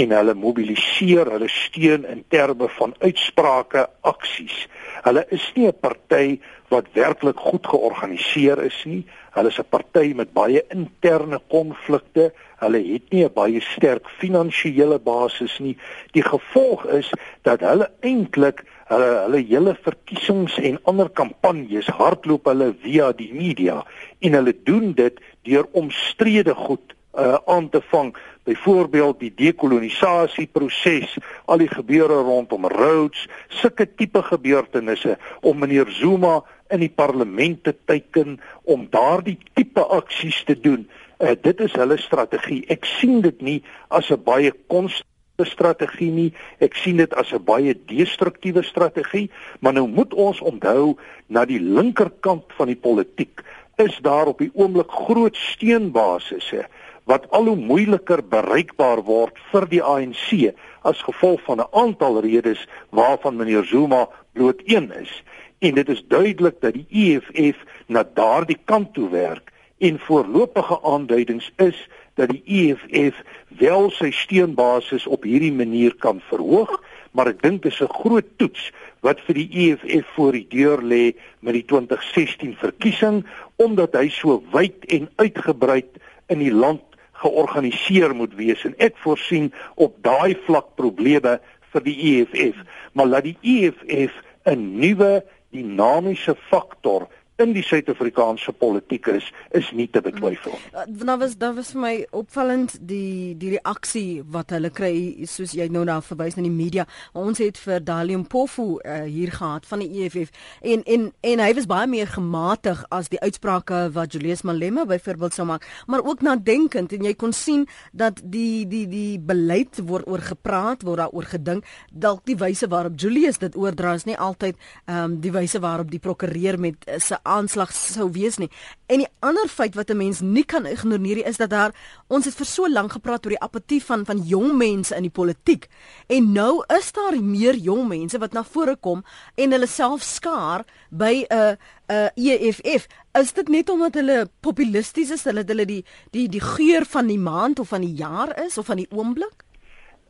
en 0.04 0.16
hulle 0.18 0.36
mobiliseer 0.40 1.30
hulle 1.36 1.50
steun 1.52 2.08
in 2.10 2.24
terme 2.34 2.70
van 2.80 2.96
uitsprake, 3.04 3.86
aksies. 4.14 4.64
Hulle 5.04 5.26
is 5.36 5.46
nie 5.56 5.68
'n 5.68 5.80
party 5.80 6.40
wat 6.72 6.86
werklik 6.94 7.40
goed 7.40 7.68
georganiseer 7.68 8.64
is 8.64 8.84
nie. 8.86 9.04
Hulle 9.36 9.50
is 9.50 9.60
'n 9.60 9.70
party 9.70 10.14
met 10.16 10.34
baie 10.34 10.64
interne 10.70 11.40
konflikte. 11.50 12.32
Hulle 12.64 12.82
het 12.94 13.12
nie 13.12 13.26
'n 13.26 13.34
baie 13.34 13.62
sterk 13.62 14.08
finansiële 14.08 15.00
basis 15.00 15.60
nie. 15.60 15.78
Die 16.12 16.24
gevolg 16.24 16.86
is 16.86 17.12
dat 17.42 17.60
hulle 17.60 17.92
eintlik 18.00 18.64
hulle 18.88 19.10
hulle 19.26 19.42
hele 19.48 19.76
verkiesings 19.82 20.58
en 20.58 20.80
ander 20.84 21.10
kampanjes 21.10 21.88
hardloop 21.88 22.46
hulle 22.46 22.74
via 22.82 23.12
die 23.12 23.34
media 23.34 23.84
en 24.20 24.34
hulle 24.34 24.56
doen 24.64 24.94
dit 24.94 25.20
deur 25.42 25.68
omstrede 25.72 26.56
goed 26.56 26.96
uh, 27.14 27.38
aan 27.46 27.70
te 27.70 27.82
vang. 27.82 28.16
Byvoorbeeld 28.44 29.20
die 29.20 29.34
dekolonisasieproses 29.36 31.18
al 31.46 31.62
die 31.64 31.70
gebeure 31.72 32.22
rondom 32.26 32.68
Rhodes 32.68 33.28
sulke 33.48 33.88
tipe 33.96 34.24
gebeurtenisse 34.24 35.18
om 35.42 35.60
meneer 35.60 35.90
Zuma 35.92 36.42
in 36.74 36.82
die 36.84 36.92
parlement 36.92 37.64
te 37.64 37.76
teiken 37.86 38.40
om 38.64 38.88
daardie 38.90 39.38
tipe 39.54 39.86
aksies 39.86 40.44
te 40.44 40.58
doen. 40.60 40.88
Uh, 41.20 41.36
dit 41.42 41.60
is 41.62 41.74
hulle 41.78 41.98
strategie. 42.02 42.64
Ek 42.74 42.86
sien 42.98 43.22
dit 43.22 43.42
nie 43.42 43.60
as 43.90 44.10
'n 44.12 44.24
baie 44.24 44.52
konstante 44.68 45.12
strategie 45.46 46.12
nie. 46.12 46.34
Ek 46.60 46.76
sien 46.76 46.98
dit 46.98 47.14
as 47.14 47.34
'n 47.34 47.44
baie 47.44 47.74
destruktiewe 47.74 48.64
strategie. 48.64 49.30
Maar 49.60 49.74
nou 49.74 49.88
moet 49.88 50.14
ons 50.14 50.42
onthou 50.42 50.98
na 51.28 51.46
die 51.46 51.60
linkerkant 51.60 52.44
van 52.58 52.68
die 52.68 52.80
politiek 52.80 53.42
is 53.76 53.98
daar 54.02 54.28
op 54.28 54.38
die 54.38 54.52
oomblik 54.54 54.92
groot 54.92 55.36
steunbasisse 55.36 56.66
wat 57.10 57.30
al 57.32 57.46
hoe 57.52 57.60
moeiliker 57.60 58.24
bereikbaar 58.24 59.04
word 59.04 59.40
vir 59.52 59.68
die 59.72 59.82
ANC 59.84 60.54
as 60.82 61.02
gevolg 61.02 61.42
van 61.48 61.60
'n 61.60 61.72
aantal 61.72 62.22
redes 62.22 62.68
waarvan 62.90 63.36
meneer 63.36 63.64
Zuma 63.64 64.08
bloot 64.34 64.62
een 64.66 64.92
is. 64.92 65.24
En 65.60 65.74
dit 65.76 65.90
is 65.90 66.04
duidelik 66.08 66.62
dat 66.62 66.74
die 66.74 66.88
EFF 66.90 67.58
na 67.88 68.04
daardie 68.04 68.60
kant 68.66 68.94
toe 68.94 69.10
werk 69.10 69.52
en 69.78 70.00
voorlopige 70.00 70.82
aanduidings 70.84 71.52
is 71.56 71.90
dat 72.14 72.30
die 72.30 72.44
EFF 72.46 73.22
wel 73.48 73.90
sy 73.92 74.12
steunbasis 74.12 75.08
op 75.08 75.24
hierdie 75.24 75.54
manier 75.54 75.96
kan 75.96 76.22
verhoog 76.30 76.80
maar 77.14 77.30
ek 77.30 77.42
dink 77.44 77.64
dit 77.64 77.72
is 77.72 77.82
'n 77.82 77.94
groot 78.02 78.30
toets 78.38 78.72
wat 79.02 79.20
vir 79.26 79.36
die 79.36 79.50
EFF 79.64 80.08
voor 80.16 80.32
die 80.32 80.48
deur 80.50 80.82
lê 80.82 81.16
met 81.40 81.54
die 81.54 81.66
2016 81.66 82.56
verkiesing 82.58 83.26
omdat 83.56 83.94
hy 83.94 84.10
so 84.10 84.44
wyd 84.52 84.86
en 84.86 85.10
uitgebrei 85.16 85.84
in 86.28 86.40
die 86.40 86.54
land 86.54 86.82
georganiseer 87.24 88.16
moet 88.16 88.36
wees 88.40 88.64
en 88.68 88.76
ek 88.84 89.00
voorsien 89.04 89.52
op 89.76 89.96
daai 90.06 90.36
vlak 90.46 90.74
probleme 90.80 91.40
vir 91.74 91.86
die 91.88 91.98
EFF 92.12 92.60
maar 92.94 93.10
laat 93.10 93.30
die 93.30 93.38
EFF 93.42 94.14
'n 94.46 94.80
nuwe 94.80 95.24
dinamiese 95.54 96.36
faktor 96.50 97.08
in 97.42 97.54
die 97.56 97.64
Suid-Afrikaanse 97.66 98.54
politiek 98.54 99.08
is 99.08 99.32
is 99.58 99.72
nie 99.74 99.88
te 99.90 100.02
betwyfel. 100.02 100.54
Mm. 100.54 101.06
Nou 101.06 101.18
was 101.18 101.36
daar 101.38 101.56
was 101.58 101.72
vir 101.74 101.82
my 101.82 101.94
opvallend 102.12 102.76
die 102.82 103.34
die 103.38 103.56
reaksie 103.56 104.22
wat 104.36 104.54
hulle 104.54 104.70
kry 104.70 105.26
soos 105.30 105.56
jy 105.58 105.66
nou 105.74 105.84
na 105.86 106.00
verwys 106.06 106.38
na 106.38 106.46
die 106.46 106.54
media. 106.54 106.86
Ons 107.18 107.42
het 107.42 107.58
vir 107.58 107.82
Dalium 107.82 108.26
Pofu 108.30 108.78
uh, 108.78 109.04
hier 109.10 109.34
gehad 109.34 109.66
van 109.66 109.82
die 109.82 110.04
EFF 110.04 110.30
en 110.62 110.84
en 110.86 111.10
en 111.22 111.44
hy 111.44 111.50
was 111.58 111.70
baie 111.70 111.90
meer 111.90 112.12
gematig 112.14 112.84
as 112.94 113.10
die 113.10 113.22
uitsprake 113.22 113.82
wat 113.98 114.14
Julius 114.14 114.46
Malema 114.46 114.86
byvoorbeeld 114.86 115.34
sou 115.34 115.48
maak, 115.50 115.66
maar 115.88 116.06
ook 116.06 116.22
nadenkend 116.22 116.94
en 116.94 117.10
jy 117.10 117.16
kon 117.18 117.34
sien 117.34 117.66
dat 117.92 118.22
die 118.24 118.68
die 118.70 118.86
die 118.88 119.18
beleid 119.20 119.82
word 119.82 120.08
oor 120.08 120.22
gepraat, 120.22 120.86
word 120.86 121.02
daaroor 121.02 121.32
gedink, 121.34 121.66
dalk 121.90 122.22
die 122.30 122.38
wyse 122.38 122.70
waarop 122.70 123.00
Julius 123.00 123.42
dit 123.42 123.58
oordra 123.58 123.98
is 123.98 124.06
nie 124.06 124.18
altyd 124.18 124.56
ehm 124.86 125.04
um, 125.04 125.20
die 125.24 125.32
wyse 125.34 125.60
waarop 125.64 125.90
die 125.90 126.02
prokureur 126.04 126.60
met 126.60 126.86
uh, 126.86 127.00
sy 127.02 127.18
aanslag 127.24 127.72
sou 127.74 128.10
wees 128.12 128.38
nie. 128.38 128.50
En 128.92 129.02
die 129.02 129.10
ander 129.24 129.48
feit 129.48 129.76
wat 129.76 129.90
'n 129.90 129.98
mens 129.98 130.20
nie 130.22 130.44
kan 130.44 130.66
ignoreer 130.66 131.26
is 131.26 131.38
dat 131.38 131.50
daar 131.50 131.72
ons 132.08 132.26
het 132.26 132.36
vir 132.36 132.46
so 132.46 132.70
lank 132.70 132.92
gepraat 132.92 133.26
oor 133.26 133.36
die 133.36 133.40
apatie 133.40 133.84
van 133.84 134.06
van 134.06 134.18
jong 134.18 134.58
mense 134.58 134.96
in 134.96 135.02
die 135.02 135.10
politiek. 135.10 135.68
En 136.08 136.32
nou 136.32 136.64
is 136.78 136.92
daar 136.92 137.24
meer 137.24 137.56
jong 137.56 137.88
mense 137.88 138.18
wat 138.18 138.34
na 138.34 138.44
vore 138.44 138.76
kom 138.76 139.04
en 139.36 139.52
hulle 139.52 139.68
self 139.68 140.02
skaar 140.02 140.66
by 140.90 141.26
'n 141.30 141.36
uh, 141.36 141.56
'n 141.88 142.12
uh, 142.18 142.48
EFF. 142.48 142.88
Is 143.12 143.34
dit 143.34 143.48
net 143.48 143.70
omdat 143.70 143.94
hulle 143.94 144.30
populisties 144.40 145.12
is, 145.12 145.24
hulle 145.24 145.44
hulle 145.48 145.66
die 145.66 145.86
die 146.12 146.30
die 146.30 146.42
geur 146.42 146.86
van 146.86 147.08
die 147.08 147.20
maand 147.20 147.60
of 147.60 147.68
van 147.68 147.82
die 147.82 147.96
jaar 147.96 148.44
is 148.46 148.58
of 148.58 148.66
van 148.66 148.78
die 148.78 148.88
oomblik? 148.92 149.44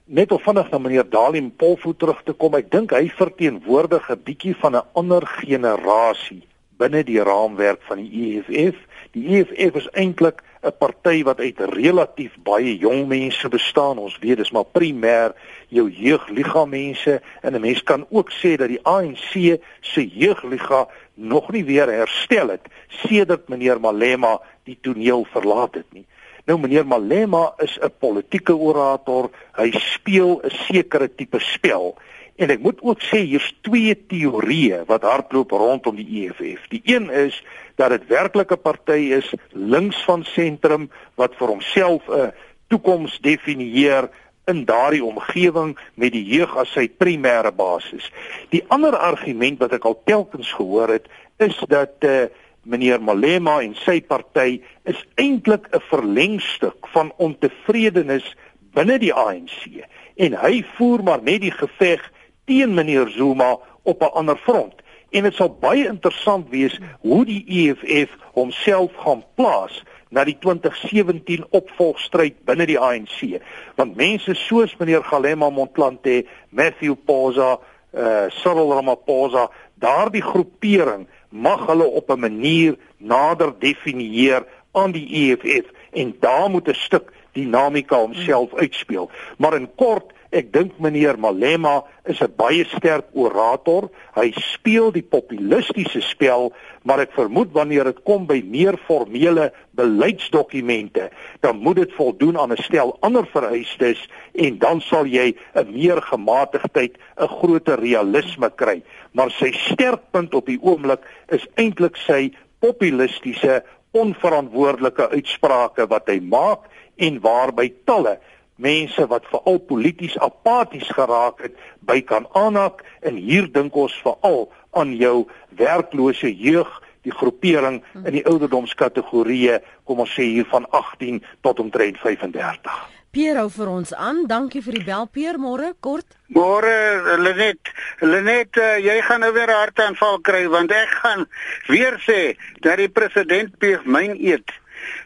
Net 0.06 0.32
of 0.32 0.44
vinnig 0.44 0.70
na 0.70 0.78
meneer 0.78 1.10
Dalim 1.10 1.52
Polvoet 1.56 2.00
terug 2.00 2.24
te 2.24 2.34
kom. 2.34 2.56
Ek 2.56 2.72
dink 2.72 2.92
hy 2.92 3.10
verteenwoordig 3.10 4.10
'n 4.10 4.24
bietjie 4.24 4.56
van 4.56 4.76
'n 4.76 4.88
ander 4.94 5.26
generasie 5.26 6.44
binne 6.84 7.04
die 7.08 7.22
raamwerk 7.24 7.82
van 7.88 8.02
die 8.02 8.12
EFF. 8.28 8.80
Die 9.16 9.28
EFF 9.38 9.80
is 9.84 9.90
eintlik 9.94 10.44
'n 10.64 10.72
party 10.80 11.24
wat 11.28 11.40
uit 11.40 11.60
relatief 11.76 12.36
baie 12.44 12.78
jong 12.78 13.08
mense 13.08 13.50
bestaan. 13.50 13.98
Ons 13.98 14.18
weet 14.20 14.38
dis 14.38 14.52
maar 14.52 14.68
primêr 14.78 15.34
jou 15.68 15.90
jeugliga 15.90 16.66
mense 16.66 17.22
en 17.42 17.56
'n 17.56 17.62
mens 17.62 17.84
kan 17.84 18.06
ook 18.10 18.32
sê 18.32 18.56
dat 18.56 18.68
die 18.68 18.84
ANC 18.84 19.60
se 19.82 20.08
jeugliga 20.08 20.88
nog 21.14 21.52
nie 21.52 21.66
weer 21.66 21.88
herstel 21.88 22.48
het 22.50 22.68
sedert 22.88 23.50
meneer 23.50 23.80
Malema 23.80 24.42
die 24.64 24.78
toneel 24.82 25.26
verlaat 25.32 25.76
het 25.76 25.94
nie. 25.94 26.06
Nou 26.46 26.60
meneer 26.60 26.88
Malema 26.88 27.54
is 27.58 27.80
'n 27.80 27.92
politieke 28.00 28.56
orator. 28.56 29.30
Hy 29.56 29.72
speel 29.72 30.42
'n 30.44 30.50
sekere 30.50 31.16
tipe 31.16 31.40
spel 31.40 31.96
En 32.36 32.50
ek 32.50 32.64
moet 32.66 32.80
ook 32.82 33.02
sê 33.06 33.22
hier's 33.28 33.52
twee 33.62 33.94
teorieë 34.10 34.84
wat 34.90 35.06
hardloop 35.06 35.52
rondom 35.52 35.96
die 35.96 36.24
EFF. 36.24 36.66
Die 36.72 36.82
een 36.84 37.10
is 37.10 37.44
dat 37.78 37.94
dit 37.94 38.08
werklik 38.08 38.52
'n 38.52 38.62
party 38.62 39.14
is 39.18 39.34
links 39.52 40.04
van 40.04 40.24
sentrum 40.24 40.90
wat 41.16 41.36
vir 41.36 41.48
homself 41.48 42.10
'n 42.10 42.34
toekoms 42.68 43.20
definieer 43.22 44.10
in 44.46 44.66
daardie 44.66 45.04
omgewing 45.04 45.78
met 45.94 46.12
die 46.12 46.26
jeug 46.26 46.58
as 46.58 46.72
sy 46.72 46.90
primêre 46.90 47.52
basis. 47.56 48.12
Die 48.50 48.64
ander 48.68 48.98
argument 48.98 49.60
wat 49.60 49.74
ek 49.74 49.86
al 49.86 50.02
telkens 50.06 50.52
gehoor 50.52 50.90
het, 50.90 51.08
is 51.38 51.58
dat 51.68 51.94
eh 52.00 52.22
uh, 52.22 52.28
meneer 52.64 53.02
Malema 53.04 53.60
en 53.62 53.76
sy 53.76 54.00
party 54.02 54.62
is 54.88 55.00
eintlik 55.20 55.68
'n 55.72 55.84
verlengstuk 55.90 56.88
van 56.96 57.12
ontevredenis 57.18 58.36
binne 58.74 58.98
die 59.00 59.14
ANC 59.14 59.84
en 60.16 60.34
hy 60.34 60.64
voer 60.76 61.04
maar 61.04 61.22
net 61.22 61.42
die 61.42 61.52
geveg 61.52 62.12
teen 62.46 62.74
meneer 62.74 63.10
Zuma 63.10 63.58
op 63.84 64.02
'n 64.02 64.14
ander 64.14 64.38
front. 64.38 64.74
En 65.10 65.24
dit 65.24 65.34
sal 65.34 65.58
baie 65.60 65.86
interessant 65.86 66.50
wees 66.50 66.80
hoe 67.00 67.26
die 67.26 67.44
EFF 67.48 68.16
homself 68.34 68.92
gaan 68.96 69.24
plaas 69.36 69.84
na 70.10 70.24
die 70.24 70.38
2017 70.40 71.46
opvolgstryd 71.50 72.44
binne 72.46 72.66
die 72.66 72.80
ANC. 72.80 73.40
Want 73.76 73.96
mense 73.96 74.34
soos 74.34 74.76
meneer 74.78 75.04
Galema 75.04 75.50
Motlanthe, 75.50 76.26
Matthew 76.50 76.96
Poza, 77.06 77.60
uh 77.94 78.26
Cyril 78.30 78.74
Ramaphosa, 78.74 79.50
daardie 79.76 80.22
groepering 80.22 81.08
mag 81.30 81.66
hulle 81.66 81.86
op 81.86 82.10
'n 82.10 82.20
manier 82.20 82.78
nader 82.98 83.54
definieer 83.60 84.46
aan 84.72 84.92
die 84.92 85.08
EFF 85.22 85.70
en 85.92 86.16
daar 86.20 86.50
moet 86.50 86.68
'n 86.68 86.74
stuk 86.74 87.12
dinamika 87.34 87.96
homself 87.96 88.54
uitspeel. 88.54 89.10
Maar 89.38 89.56
in 89.56 89.70
kort 89.76 90.14
Ek 90.34 90.48
dink 90.50 90.80
meneer 90.82 91.14
Malema 91.22 91.84
is 92.10 92.18
'n 92.22 92.34
baie 92.36 92.66
sterk 92.66 93.06
orator. 93.14 93.90
Hy 94.18 94.34
speel 94.34 94.90
die 94.92 95.06
populistiese 95.06 96.02
spel, 96.02 96.52
maar 96.82 97.00
ek 97.06 97.14
vermoed 97.14 97.54
wanneer 97.54 97.84
dit 97.84 98.02
kom 98.04 98.26
by 98.26 98.42
meer 98.42 98.78
formele 98.88 99.54
beleidsdokumente, 99.78 101.12
dan 101.42 101.62
moet 101.62 101.76
dit 101.76 101.94
voldoen 101.94 102.38
aan 102.38 102.52
'n 102.52 102.64
stel 102.64 102.98
ander 103.02 103.26
vereistes 103.26 104.10
en 104.34 104.58
dan 104.58 104.82
sal 104.82 105.06
jy 105.06 105.36
'n 105.54 105.72
meer 105.72 106.02
gematigdheid, 106.02 106.98
'n 107.18 107.28
groter 107.28 107.80
realisme 107.80 108.50
kry. 108.50 108.82
Maar 109.12 109.30
sy 109.30 109.52
sterkpunt 109.52 110.34
op 110.34 110.46
die 110.46 110.60
oomblik 110.62 111.06
is 111.30 111.46
eintlik 111.56 111.96
sy 111.96 112.34
populistiese 112.60 113.64
onverantwoordelike 113.94 115.10
uitsprake 115.14 115.88
wat 115.90 116.10
hy 116.12 116.20
maak 116.20 116.70
en 116.98 117.20
waarby 117.24 117.70
talle 117.86 118.18
mense 118.56 119.06
wat 119.10 119.26
veral 119.32 119.60
polities 119.70 120.18
apaties 120.22 120.90
geraak 120.94 121.42
het 121.46 121.58
by 121.82 122.02
kan 122.02 122.28
aanhak 122.38 122.84
en 123.02 123.18
hier 123.18 123.50
dink 123.52 123.76
ons 123.76 123.96
veral 124.06 124.48
aan 124.78 124.96
jou 124.98 125.26
werklose 125.58 126.30
jeug 126.30 126.70
die 127.04 127.14
groepering 127.14 127.82
in 128.06 128.14
die 128.16 128.26
ouderdomskategorieë 128.30 129.60
kom 129.84 130.06
ons 130.06 130.14
sê 130.16 130.30
hier 130.30 130.48
van 130.54 130.70
18 130.72 131.22
tot 131.42 131.60
omtrent 131.60 132.00
35 132.02 132.84
Pier 133.14 133.38
hou 133.38 133.50
vir 133.54 133.70
ons 133.70 133.92
aan. 133.94 134.24
Dankie 134.26 134.64
vir 134.66 134.74
die 134.80 134.88
bel 134.88 135.04
Pier 135.06 135.38
môre 135.38 135.68
kort. 135.86 136.16
Môre 136.34 137.18
Lenet. 137.22 137.72
Lenet, 138.02 138.58
uh, 138.58 138.78
jy 138.82 138.98
gaan 139.06 139.22
nou 139.22 139.32
weer 139.34 139.50
'n 139.50 139.62
hartaanval 139.62 140.20
kry 140.22 140.48
want 140.48 140.72
ek 140.72 140.90
gaan 141.04 141.28
weer 141.68 141.96
sê 142.08 142.36
dat 142.62 142.78
die 142.78 142.90
president 142.90 143.58
pleeg 143.58 143.86
myn 143.86 144.18
eet. 144.18 144.50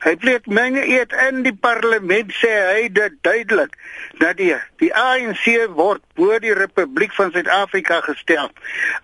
Hy 0.06 0.14
pleeg 0.22 0.46
myne 0.50 0.84
eet 0.86 1.14
in 1.28 1.44
die 1.46 1.56
parlement 1.56 2.34
sê 2.40 2.52
hy 2.70 2.90
dit 2.94 3.18
duidelik 3.26 3.74
dat 4.22 4.38
die 4.40 4.54
die 4.82 4.92
ANC 4.94 5.46
word 5.78 6.04
bo 6.20 6.38
die 6.42 6.56
Republiek 6.58 7.14
van 7.18 7.34
Suid-Afrika 7.34 8.02
gestel. 8.06 8.52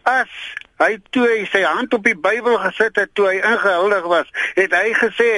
As 0.10 0.30
hy 0.84 0.98
toe 1.16 1.26
hy 1.28 1.44
sy 1.52 1.64
hand 1.66 1.94
op 1.96 2.06
die 2.06 2.16
Bybel 2.16 2.58
gesit 2.66 2.98
het 3.00 3.14
toe 3.18 3.30
hy 3.32 3.38
ingehuldig 3.42 4.08
was, 4.12 4.32
het 4.58 4.74
hy 4.76 4.94
gesê 5.00 5.30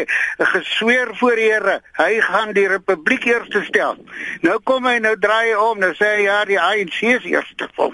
gesweer 0.54 1.14
voor 1.20 1.40
die 1.40 1.50
Here, 1.52 1.80
hy 2.00 2.14
gaan 2.26 2.56
die 2.58 2.68
Republiek 2.68 3.28
eers 3.30 3.52
stel. 3.68 4.00
Nou 4.46 4.58
kom 4.64 4.88
hy 4.90 4.98
nou 5.04 5.14
draai 5.22 5.56
om, 5.56 5.80
nou 5.80 5.94
sê 5.98 6.16
hy 6.18 6.26
ja, 6.26 6.40
die 6.50 6.60
ANC 6.62 7.04
is 7.16 7.30
eers 7.30 7.54
te 7.60 7.70
vol. 7.78 7.94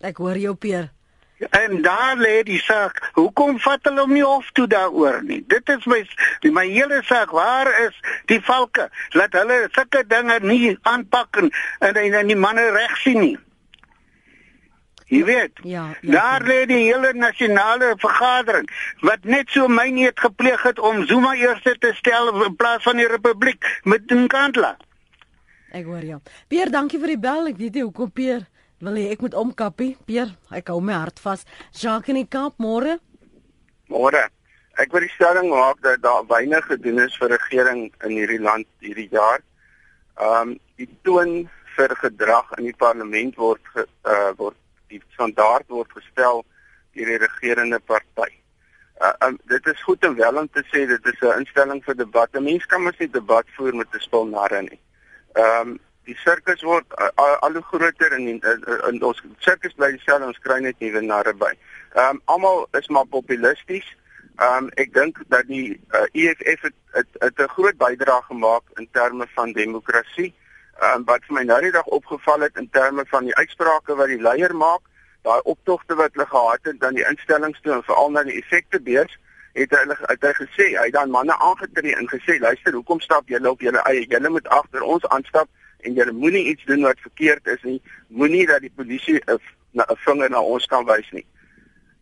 Ek 0.00 0.16
hoor 0.22 0.40
jou 0.40 0.56
Pierre. 0.56 0.90
En 1.40 1.82
daar 1.82 2.16
lê 2.16 2.42
die 2.44 2.60
saak. 2.60 2.98
Hoekom 3.16 3.58
vat 3.64 3.84
hulle 3.88 4.02
hom 4.04 4.12
nie 4.12 4.24
hof 4.24 4.50
toe 4.52 4.66
daaroor 4.68 5.22
nie? 5.24 5.40
Dit 5.48 5.68
is 5.72 5.86
my 5.88 6.02
my 6.52 6.66
hele 6.68 7.00
saak. 7.08 7.32
Waar 7.32 7.70
is 7.86 7.96
die 8.28 8.40
valke? 8.44 8.90
Laat 9.16 9.32
hulle 9.32 9.62
sulke 9.72 10.04
dinge 10.08 10.36
nie 10.44 10.76
aanpak 10.82 11.40
en 11.40 11.48
en, 11.80 11.96
en 11.96 12.28
die 12.28 12.36
manne 12.36 12.66
reg 12.76 12.96
sien 13.00 13.20
nie. 13.24 13.38
Jy 15.10 15.24
weet. 15.26 15.58
Ja. 15.66 15.88
ja 16.00 16.12
daar 16.12 16.46
lê 16.46 16.60
die 16.70 16.84
hele 16.86 17.10
nasionale 17.18 17.96
vergadering 17.98 18.68
wat 19.02 19.26
net 19.26 19.50
so 19.50 19.66
myneet 19.68 20.20
gepleeg 20.22 20.62
het 20.62 20.78
om 20.78 21.02
Zuma 21.10 21.34
eers 21.34 21.66
te 21.66 21.92
stel 21.98 22.30
in 22.44 22.56
plaas 22.56 22.86
van 22.86 23.02
die 23.02 23.08
republiek 23.10 23.66
met 23.84 24.06
Nkandla. 24.06 24.76
Ek 25.74 25.84
hoor 25.86 26.06
jou. 26.06 26.22
Pier, 26.50 26.70
dankie 26.70 26.98
vir 27.02 27.14
die 27.14 27.22
bel. 27.26 27.50
Ek 27.50 27.58
weet 27.58 27.78
jy 27.78 27.86
hoekom 27.86 28.10
Pier 28.14 28.46
Wil 28.80 28.96
jy 28.96 29.10
ek 29.12 29.20
moet 29.20 29.34
omkappie? 29.36 29.90
Pier, 30.08 30.30
ek 30.56 30.70
hou 30.72 30.78
my 30.80 30.94
hart 30.96 31.18
vas. 31.20 31.42
Jacques 31.76 32.08
in 32.08 32.16
die 32.16 32.28
Kaap, 32.32 32.54
môre? 32.64 32.96
Môre. 33.92 34.22
Ek 34.80 34.94
wil 34.94 35.04
die 35.04 35.12
stelling 35.12 35.50
maak 35.52 35.82
dat 35.84 36.00
daar 36.00 36.24
weinig 36.30 36.64
gedoen 36.64 37.02
is 37.04 37.16
vir 37.20 37.34
regering 37.34 37.82
in 38.06 38.14
hierdie 38.16 38.40
land 38.40 38.68
hierdie 38.80 39.10
jaar. 39.12 39.44
Ehm 40.16 40.54
um, 40.54 40.54
die 40.80 40.88
toon 41.04 41.34
vir 41.76 41.92
gedrag 42.00 42.54
in 42.56 42.70
die 42.70 42.78
parlement 42.80 43.36
word 43.36 43.60
ge, 43.74 43.84
uh, 44.08 44.32
word 44.38 44.56
die 44.90 45.02
standaard 45.14 45.68
word 45.68 45.92
gestel 45.96 46.44
deur 46.94 47.10
die 47.12 47.20
regerende 47.22 47.80
party. 47.80 48.30
Uh, 49.00 49.12
um, 49.26 49.38
dit 49.48 49.66
is 49.66 49.82
goed 49.82 50.02
en 50.04 50.16
wel 50.18 50.40
om 50.42 50.48
te 50.52 50.62
sê 50.68 50.84
dit 50.86 51.06
is 51.12 51.20
'n 51.20 51.38
instelling 51.40 51.84
vir 51.84 51.96
debat. 51.96 52.28
'n 52.34 52.42
Mens 52.44 52.66
kan 52.66 52.82
mos 52.82 52.98
nie 52.98 53.10
debat 53.10 53.46
voer 53.56 53.74
met 53.74 53.94
'n 53.94 54.00
spul 54.00 54.26
narre 54.26 54.62
nie. 54.62 54.80
Ehm 55.32 55.68
um, 55.68 55.78
die 56.04 56.16
sirkus 56.24 56.62
word 56.62 56.96
al, 56.96 57.34
al 57.46 57.52
hoe 57.52 57.62
groter 57.62 58.12
en 58.12 58.26
in 58.28 59.02
ons 59.02 59.22
sirkus 59.38 59.74
bly 59.78 59.90
dieselfde 59.94 60.26
ons 60.26 60.42
kry 60.46 60.58
net 60.60 60.78
nuwe 60.80 61.00
narre 61.00 61.34
by. 61.34 61.52
Ehm 61.94 62.16
um, 62.16 62.22
almal 62.24 62.66
is 62.80 62.88
maar 62.88 63.06
populisties. 63.06 63.88
Ehm 64.36 64.64
um, 64.64 64.70
ek 64.74 64.92
dink 64.92 65.22
dat 65.28 65.46
die 65.46 65.80
uh, 65.94 66.06
EFF 66.12 66.68
het 66.92 67.40
'n 67.40 67.54
groot 67.56 67.76
bydrae 67.76 68.22
gemaak 68.22 68.62
in 68.76 68.88
terme 68.92 69.26
van 69.34 69.52
demokrasie. 69.52 70.34
Ehm 70.80 70.94
um, 70.94 71.04
wat 71.04 71.26
my 71.28 71.42
nou 71.44 71.58
die 71.60 71.72
dag 71.72 71.88
opgeval 71.92 72.40
het 72.40 72.56
in 72.56 72.70
terme 72.70 73.04
van 73.08 73.26
die 73.28 73.34
uitsprake 73.36 73.94
wat 73.94 74.08
die 74.08 74.20
leier 74.20 74.54
maak, 74.56 74.80
daai 75.28 75.40
optogte 75.52 75.94
wat 75.94 76.14
hulle 76.16 76.26
gehad 76.26 76.62
het 76.62 76.78
dan 76.80 76.94
die 76.96 77.04
instellings 77.04 77.60
toe 77.60 77.74
en 77.74 77.82
veral 77.84 78.08
na 78.14 78.22
die 78.24 78.38
effektebeurs 78.40 79.18
het 79.58 79.74
hulle 79.76 79.96
het 80.00 80.24
hy 80.24 80.32
gesê 80.38 80.68
hy 80.78 80.86
het 80.86 80.96
dan 80.96 81.12
manne 81.12 81.36
aangetree 81.48 81.92
en 82.00 82.08
gesê 82.08 82.38
luister 82.40 82.72
hoekom 82.78 83.04
stap 83.04 83.28
julle 83.28 83.50
op 83.50 83.60
julle 83.60 83.82
eie? 83.92 84.06
Julle 84.08 84.32
moet 84.32 84.48
agter 84.48 84.86
ons 84.94 85.04
aanstap 85.08 85.48
en 85.84 86.00
julle 86.00 86.16
moenie 86.16 86.46
iets 86.54 86.64
doen 86.64 86.88
wat 86.88 87.04
verkeerd 87.04 87.52
is 87.58 87.62
nie. 87.68 87.82
Moenie 88.08 88.46
dat 88.46 88.64
die 88.64 88.72
polisie 88.76 89.20
'n 89.28 89.38
vinger 90.06 90.30
na 90.30 90.40
ons 90.40 90.66
kan 90.66 90.86
wys 90.86 91.10
nie. 91.12 91.26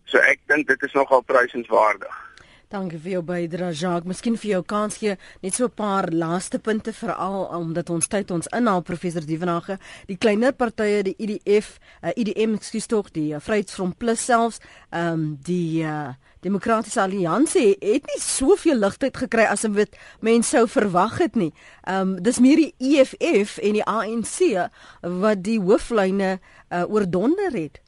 So 0.04 0.18
ek 0.18 0.38
dink 0.46 0.68
dit 0.68 0.82
is 0.82 0.92
nogal 0.92 1.20
prysenswaardig 1.22 2.27
Dankie 2.68 2.98
vir 3.00 3.14
jou 3.14 3.20
bydrae 3.24 3.72
Jacques. 3.72 4.04
Miskien 4.04 4.34
vir 4.36 4.50
jou 4.50 4.58
kans 4.68 4.98
gee 5.00 5.14
net 5.40 5.54
so 5.54 5.64
'n 5.64 5.72
paar 5.72 6.10
laaste 6.12 6.58
punte 6.58 6.92
veral 6.92 7.48
omdat 7.56 7.90
ons 7.90 8.06
tyd 8.06 8.30
ons 8.30 8.46
inhaal 8.52 8.82
professor 8.82 9.24
Dievenage. 9.24 9.78
Die 10.06 10.18
kleiner 10.18 10.52
partye, 10.52 11.02
die 11.02 11.14
IDF, 11.16 11.78
uh, 12.02 12.10
IDM, 12.14 12.54
ekskuus 12.54 12.86
tog, 12.86 13.10
die 13.12 13.32
uh, 13.32 13.40
Vryheidsfront 13.40 13.96
Plus 13.96 14.24
selfs, 14.24 14.60
ehm 14.90 15.12
um, 15.12 15.38
die 15.42 15.82
uh, 15.82 16.12
Demokratiese 16.40 17.00
Alliansie 17.00 17.76
het 17.80 18.04
nie 18.04 18.20
soveel 18.20 18.76
ligtheid 18.76 19.16
gekry 19.16 19.46
as 19.48 19.62
wat 19.62 19.96
mense 20.20 20.50
sou 20.50 20.68
verwag 20.68 21.18
het 21.18 21.36
nie. 21.36 21.52
Ehm 21.86 22.16
um, 22.16 22.22
dis 22.22 22.38
meer 22.38 22.56
die 22.56 22.74
EFF 22.78 23.58
en 23.58 23.72
die 23.72 23.84
ANC 23.84 24.68
wat 25.00 25.42
die 25.42 25.58
hooflyne 25.58 26.38
uh, 26.68 26.84
oordonder 26.84 27.52
het. 27.52 27.80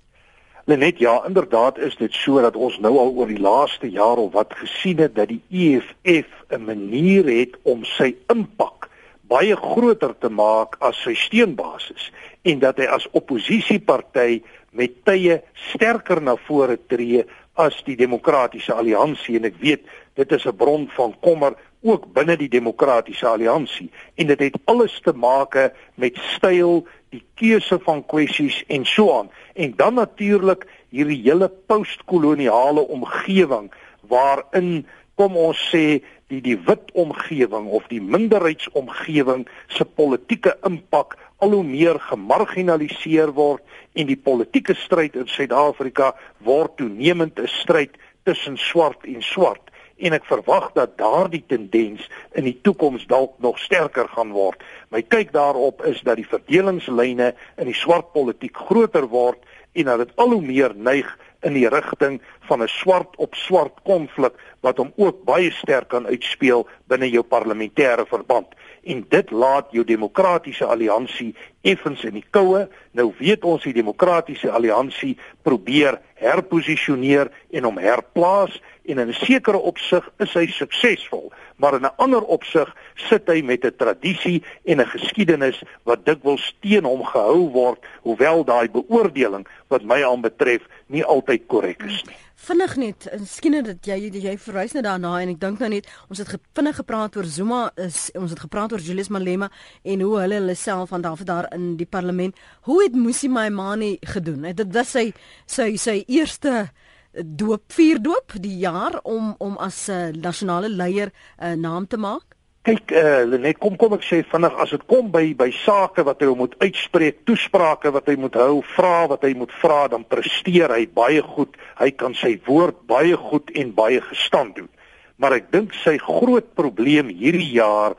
Net 0.70 0.98
ja, 0.98 1.24
inderdaad 1.26 1.78
is 1.78 1.96
dit 1.96 2.12
so 2.12 2.40
dat 2.40 2.56
ons 2.56 2.76
nou 2.78 2.92
al 2.98 3.09
oor 3.18 3.26
die 3.26 3.40
laaste 3.40 3.88
jaar 3.90 4.20
of 4.22 4.33
wat 4.33 4.52
gesien 4.54 5.00
het 5.02 5.16
dat 5.16 5.28
die 5.28 5.42
EFF 5.50 6.30
'n 6.48 6.64
manier 6.64 7.26
het 7.26 7.56
om 7.62 7.85
sy 7.85 8.14
impak 8.28 8.87
baie 9.22 9.56
groter 9.56 10.14
te 10.18 10.28
maak 10.28 10.76
as 10.78 11.02
sy 11.02 11.14
steunbasis 11.14 12.12
en 12.42 12.59
dat 12.59 12.78
hy 12.78 12.87
as 12.87 13.09
oppositieparty 13.11 14.42
met 14.70 15.04
tye 15.04 15.40
sterker 15.72 16.22
na 16.22 16.37
vore 16.37 16.78
tree 16.87 17.24
as 17.54 17.83
die 17.85 17.96
demokratiese 17.96 18.72
alliansie. 18.72 19.37
En 19.37 19.44
ek 19.44 19.59
weet 19.59 19.83
dit 20.14 20.33
is 20.33 20.46
'n 20.46 20.56
bron 20.56 20.88
van 20.96 21.14
kommer 21.20 21.54
ook 21.83 22.12
binne 22.12 22.37
die 22.37 22.48
demokratiese 22.48 23.26
alliansie 23.26 23.90
en 24.14 24.26
dit 24.26 24.40
het 24.40 24.56
alles 24.64 25.00
te 25.00 25.12
maak 25.12 25.72
met 25.94 26.16
styl 26.37 26.87
die 27.11 27.23
keuse 27.35 27.79
van 27.85 28.05
kwessies 28.07 28.62
en 28.68 28.87
so 28.87 29.11
aan. 29.18 29.31
En 29.55 29.75
dan 29.77 29.94
natuurlik 29.94 30.66
hierdie 30.94 31.20
hele 31.23 31.49
postkoloniale 31.49 32.87
omgewing 32.87 33.70
waarin 34.11 34.87
kom 35.14 35.37
ons 35.37 35.61
sê 35.70 36.01
die 36.31 36.40
die 36.44 36.57
wit 36.66 36.92
omgewing 36.99 37.66
of 37.77 37.87
die 37.90 38.01
minderheidsomgewing 38.01 39.46
se 39.68 39.85
politieke 39.85 40.55
impak 40.66 41.16
al 41.42 41.57
hoe 41.57 41.64
meer 41.66 41.99
gemarginaliseer 42.11 43.33
word 43.37 43.64
en 43.99 44.07
die 44.07 44.18
politieke 44.29 44.77
stryd 44.79 45.18
in 45.18 45.29
Suid-Afrika 45.29 46.12
word 46.46 46.77
toenemend 46.79 47.40
'n 47.40 47.51
stryd 47.61 47.99
tussen 48.25 48.57
swart 48.57 49.05
en 49.05 49.23
swart 49.23 49.69
en 50.01 50.17
ek 50.17 50.27
verwag 50.29 50.71
dat 50.77 50.97
daardie 50.99 51.43
tendens 51.47 52.07
in 52.33 52.45
die 52.49 52.57
toekoms 52.63 53.07
dalk 53.11 53.37
nog 53.45 53.59
sterker 53.59 54.09
gaan 54.09 54.33
word. 54.33 54.63
My 54.91 55.03
kyk 55.03 55.33
daarop 55.33 55.85
is 55.87 56.01
dat 56.07 56.17
die 56.21 56.29
verdelingslyne 56.29 57.35
in 57.57 57.71
die 57.71 57.77
swart 57.77 58.13
politiek 58.13 58.57
groter 58.57 59.09
word 59.13 59.45
en 59.73 59.85
dat 59.93 59.99
dit 59.99 60.17
al 60.17 60.33
hoe 60.35 60.43
meer 60.43 60.75
neig 60.75 61.11
in 61.47 61.55
die 61.57 61.69
rigting 61.69 62.21
van 62.49 62.63
'n 62.63 62.69
swart 62.69 63.17
op 63.17 63.35
swart 63.35 63.77
konflik 63.85 64.35
wat 64.61 64.77
hom 64.77 64.93
ook 64.97 65.25
baie 65.25 65.51
sterk 65.51 65.89
kan 65.89 66.07
uitspeel 66.07 66.67
binne 66.87 67.11
jou 67.11 67.23
parlementêre 67.23 68.07
verband 68.07 68.47
en 68.83 69.05
dit 69.09 69.31
laat 69.31 69.69
jou 69.71 69.85
demokratiese 69.85 70.65
alliansie 70.65 71.35
effens 71.63 72.05
in 72.05 72.15
die 72.15 72.27
koue 72.31 72.69
nou 72.93 73.13
weet 73.19 73.45
ons 73.45 73.63
die 73.63 73.77
demokratiese 73.77 74.51
alliansie 74.51 75.17
probeer 75.43 76.01
herposisioneer 76.20 77.30
en 77.50 77.66
hom 77.68 77.78
herplaas 77.80 78.61
en 78.85 78.98
in 78.98 79.09
'n 79.09 79.12
sekere 79.12 79.59
opsig 79.59 80.04
is 80.18 80.33
hy 80.35 80.46
suksesvol, 80.46 81.33
maar 81.56 81.74
in 81.74 81.85
'n 81.85 81.96
ander 81.96 82.22
opsig 82.22 82.76
sit 82.94 83.26
hy 83.26 83.42
met 83.42 83.64
'n 83.64 83.76
tradisie 83.76 84.42
en 84.64 84.80
'n 84.80 84.87
geskiedenis 84.87 85.62
wat 85.85 86.04
dikwels 86.04 86.54
teen 86.61 86.85
hom 86.85 87.04
gehou 87.04 87.50
word, 87.52 87.80
hoewel 88.02 88.44
daai 88.44 88.68
beoordeling 88.68 89.46
wat 89.68 89.83
my 89.83 90.02
aanbetref 90.04 90.62
nie 90.87 91.04
altyd 91.04 91.46
korrek 91.46 91.83
is 91.83 92.04
nie. 92.04 92.16
Vinnig 92.40 92.76
net, 92.80 93.04
miskien 93.20 93.59
dat 93.64 93.85
jy 93.85 94.09
jy 94.16 94.33
verwys 94.40 94.72
net 94.72 94.87
daarna 94.87 95.11
en 95.20 95.28
ek 95.28 95.40
dink 95.42 95.59
nou 95.61 95.68
net 95.68 95.88
ons 96.09 96.22
het 96.22 96.30
vinnig 96.56 96.78
gepraat 96.80 97.16
oor 97.16 97.26
Zuma 97.28 97.59
is 97.76 98.09
ons 98.16 98.33
het 98.33 98.40
gepraat 98.40 98.72
oor 98.72 98.80
Julius 98.80 99.11
Malema 99.12 99.50
en 99.85 100.00
hoe 100.00 100.14
hulle 100.22 100.38
hulle 100.38 100.54
self 100.56 100.88
van 100.88 101.04
daar 101.04 101.20
daar 101.28 101.50
in 101.52 101.76
die 101.76 101.87
parlement. 101.87 102.35
Hoe 102.62 102.83
het 102.83 102.96
Musi 102.96 103.28
Maimane 103.28 103.98
gedoen? 104.00 104.48
Dit 104.56 104.72
was 104.72 104.88
sy 104.96 105.12
sy 105.44 105.76
sy 105.76 105.98
eerste 106.11 106.68
doop 107.12 107.73
vierdoop 107.73 108.37
die 108.42 108.59
jaar 108.59 109.01
om 109.03 109.35
om 109.38 109.57
as 109.59 109.88
'n 109.88 109.92
uh, 109.92 110.23
nasionale 110.23 110.68
leier 110.68 111.11
'n 111.38 111.46
uh, 111.46 111.55
naam 111.55 111.87
te 111.87 111.96
maak? 111.96 112.37
Kyk, 112.62 112.90
uh, 112.92 113.25
net 113.40 113.59
kom 113.59 113.77
kom 113.77 113.92
ek 113.92 114.03
sê 114.05 114.20
vinnig 114.23 114.55
as 114.61 114.70
dit 114.70 114.83
kom 114.87 115.11
by 115.11 115.35
by 115.35 115.51
sake 115.51 116.05
wat 116.05 116.20
hy 116.20 116.35
moet 116.37 116.55
uitspreek, 116.61 117.25
toesprake 117.25 117.90
wat 117.90 118.07
hy 118.07 118.16
moet 118.16 118.35
hou, 118.35 118.62
vra 118.77 119.07
wat 119.09 119.23
hy 119.23 119.35
moet 119.35 119.53
vra, 119.62 119.88
dan 119.88 120.05
presteer 120.05 120.70
hy 120.70 120.87
baie 120.87 121.23
goed. 121.23 121.57
Hy 121.79 121.90
kan 121.90 122.14
sy 122.14 122.40
woord 122.46 122.87
baie 122.87 123.16
goed 123.16 123.51
en 123.51 123.75
baie 123.75 124.01
gestand 124.01 124.57
doen. 124.57 124.68
Maar 125.16 125.33
ek 125.33 125.51
dink 125.53 125.73
sy 125.75 125.96
groot 125.99 126.55
probleem 126.55 127.09
hierdie 127.09 127.53
jaar 127.53 127.96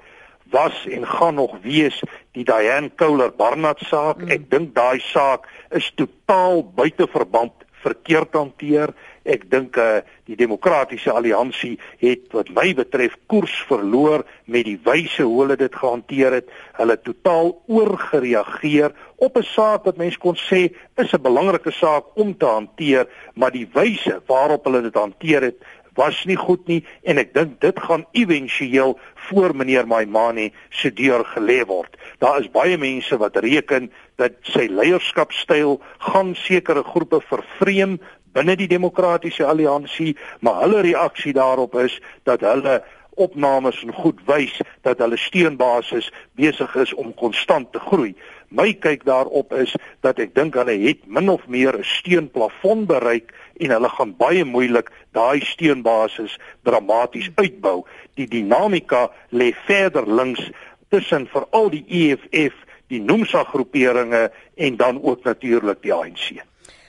was 0.52 0.86
en 0.86 1.08
gaan 1.08 1.36
nog 1.36 1.58
wees 1.63 1.97
die 2.36 2.43
Diane 2.43 2.91
Couler 2.95 3.32
Barnard 3.32 3.80
saak. 3.80 4.21
Mm. 4.21 4.30
Ek 4.30 4.50
dink 4.52 4.76
daai 4.76 5.00
saak 5.00 5.47
is 5.71 5.89
totaal 5.95 6.63
buite 6.76 7.08
verband 7.08 7.54
verkeerd 7.84 8.34
hanteer. 8.34 8.94
Ek 9.24 9.44
dink 9.52 9.78
uh, 9.78 10.02
die 10.26 10.38
demokratiese 10.39 11.12
alliansie 11.13 11.76
het 12.02 12.32
wat 12.34 12.50
my 12.56 12.72
betref 12.78 13.17
koers 13.30 13.54
verloor 13.70 14.26
met 14.46 14.65
die 14.65 14.80
wyse 14.84 15.24
hoe 15.24 15.44
hulle 15.44 15.58
dit 15.60 15.76
gehanteer 15.76 16.39
het. 16.39 16.50
Hulle 16.80 16.98
totaal 16.98 17.54
oorgereageer 17.67 18.96
op 19.22 19.38
'n 19.38 19.44
saak 19.44 19.86
wat 19.86 19.98
mense 19.98 20.17
kon 20.17 20.36
sê 20.36 20.74
is 20.98 21.13
'n 21.13 21.22
belangrike 21.22 21.72
saak 21.72 22.06
om 22.15 22.38
te 22.38 22.46
hanteer, 22.46 23.08
maar 23.36 23.52
die 23.52 23.70
wyse 23.74 24.22
waarop 24.26 24.65
hulle 24.65 24.82
dit 24.82 24.96
hanteer 24.96 25.41
het 25.41 25.60
was 25.95 26.23
nie 26.25 26.38
goed 26.39 26.67
nie 26.67 26.82
en 27.04 27.19
ek 27.21 27.34
dink 27.36 27.60
dit 27.62 27.80
gaan 27.80 28.06
éventueel 28.17 28.95
voor 29.27 29.56
meneer 29.56 29.88
Maimane 29.88 30.51
se 30.69 30.93
deur 30.93 31.25
gelê 31.34 31.62
word. 31.67 31.97
Daar 32.19 32.39
is 32.39 32.51
baie 32.51 32.77
mense 32.77 33.17
wat 33.17 33.38
reken 33.43 33.91
dat 34.21 34.39
sy 34.54 34.67
leierskapstyl 34.71 35.80
gaan 36.12 36.36
sekere 36.36 36.84
groepe 36.84 37.21
vervreem 37.27 37.99
binne 38.32 38.56
die 38.56 38.69
demokratiese 38.71 39.45
alliansie, 39.45 40.15
maar 40.39 40.62
hulle 40.63 40.86
reaksie 40.88 41.34
daarop 41.36 41.75
is 41.75 41.97
dat 42.23 42.43
hulle 42.45 42.80
opnames 43.19 43.82
en 43.84 43.91
goed 43.93 44.21
wys 44.25 44.54
dat 44.88 45.01
hulle 45.04 45.17
steunbasis 45.19 46.08
besig 46.39 46.75
is 46.80 46.93
om 46.93 47.13
konstant 47.13 47.71
te 47.73 47.80
groei. 47.80 48.13
My 48.52 48.74
kyk 48.76 49.06
daarop 49.08 49.54
is 49.56 49.72
dat 50.04 50.20
ek 50.20 50.34
dink 50.36 50.58
hulle 50.60 50.76
het 50.84 51.06
min 51.08 51.30
of 51.32 51.48
meer 51.48 51.78
'n 51.78 51.88
steunplafon 51.88 52.84
bereik 52.86 53.32
en 53.64 53.72
hulle 53.72 53.90
gaan 53.90 54.12
baie 54.18 54.44
moeilik 54.46 54.92
daai 55.16 55.40
steunbasis 55.40 56.38
dramaties 56.64 57.32
uitbou. 57.36 57.86
Die 58.20 58.28
dinamika 58.28 59.10
lê 59.32 59.54
verder 59.66 60.04
links 60.04 60.52
tussen 60.90 61.28
veral 61.28 61.70
die 61.70 61.86
EFF, 61.88 62.56
die 62.88 63.00
Nomsa 63.00 63.44
groeperinge 63.44 64.32
en 64.56 64.76
dan 64.76 65.02
ook 65.02 65.24
natuurlik 65.24 65.82
die 65.82 65.94
ANC. 65.94 66.44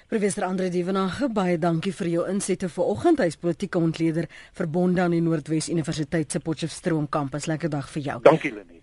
Professor 0.09 0.45
Andre 0.45 0.69
Dievenage, 0.69 1.29
baie 1.33 1.59
dankie 1.59 1.93
vir 1.93 2.09
jou 2.09 2.29
insette 2.29 2.69
vanoggend. 2.69 3.19
Hy's 3.19 3.37
politieke 3.37 3.79
ontleder 3.79 4.27
verbonde 4.53 5.01
aan 5.01 5.11
die 5.11 5.23
Noordwes 5.23 5.71
Universiteit 5.73 6.33
se 6.33 6.41
Potchefstroom 6.41 7.09
kampus. 7.09 7.47
Lekker 7.47 7.71
dag 7.71 7.89
vir 7.89 8.03
jou. 8.03 8.23
Dankie 8.23 8.53
Lenet. 8.53 8.83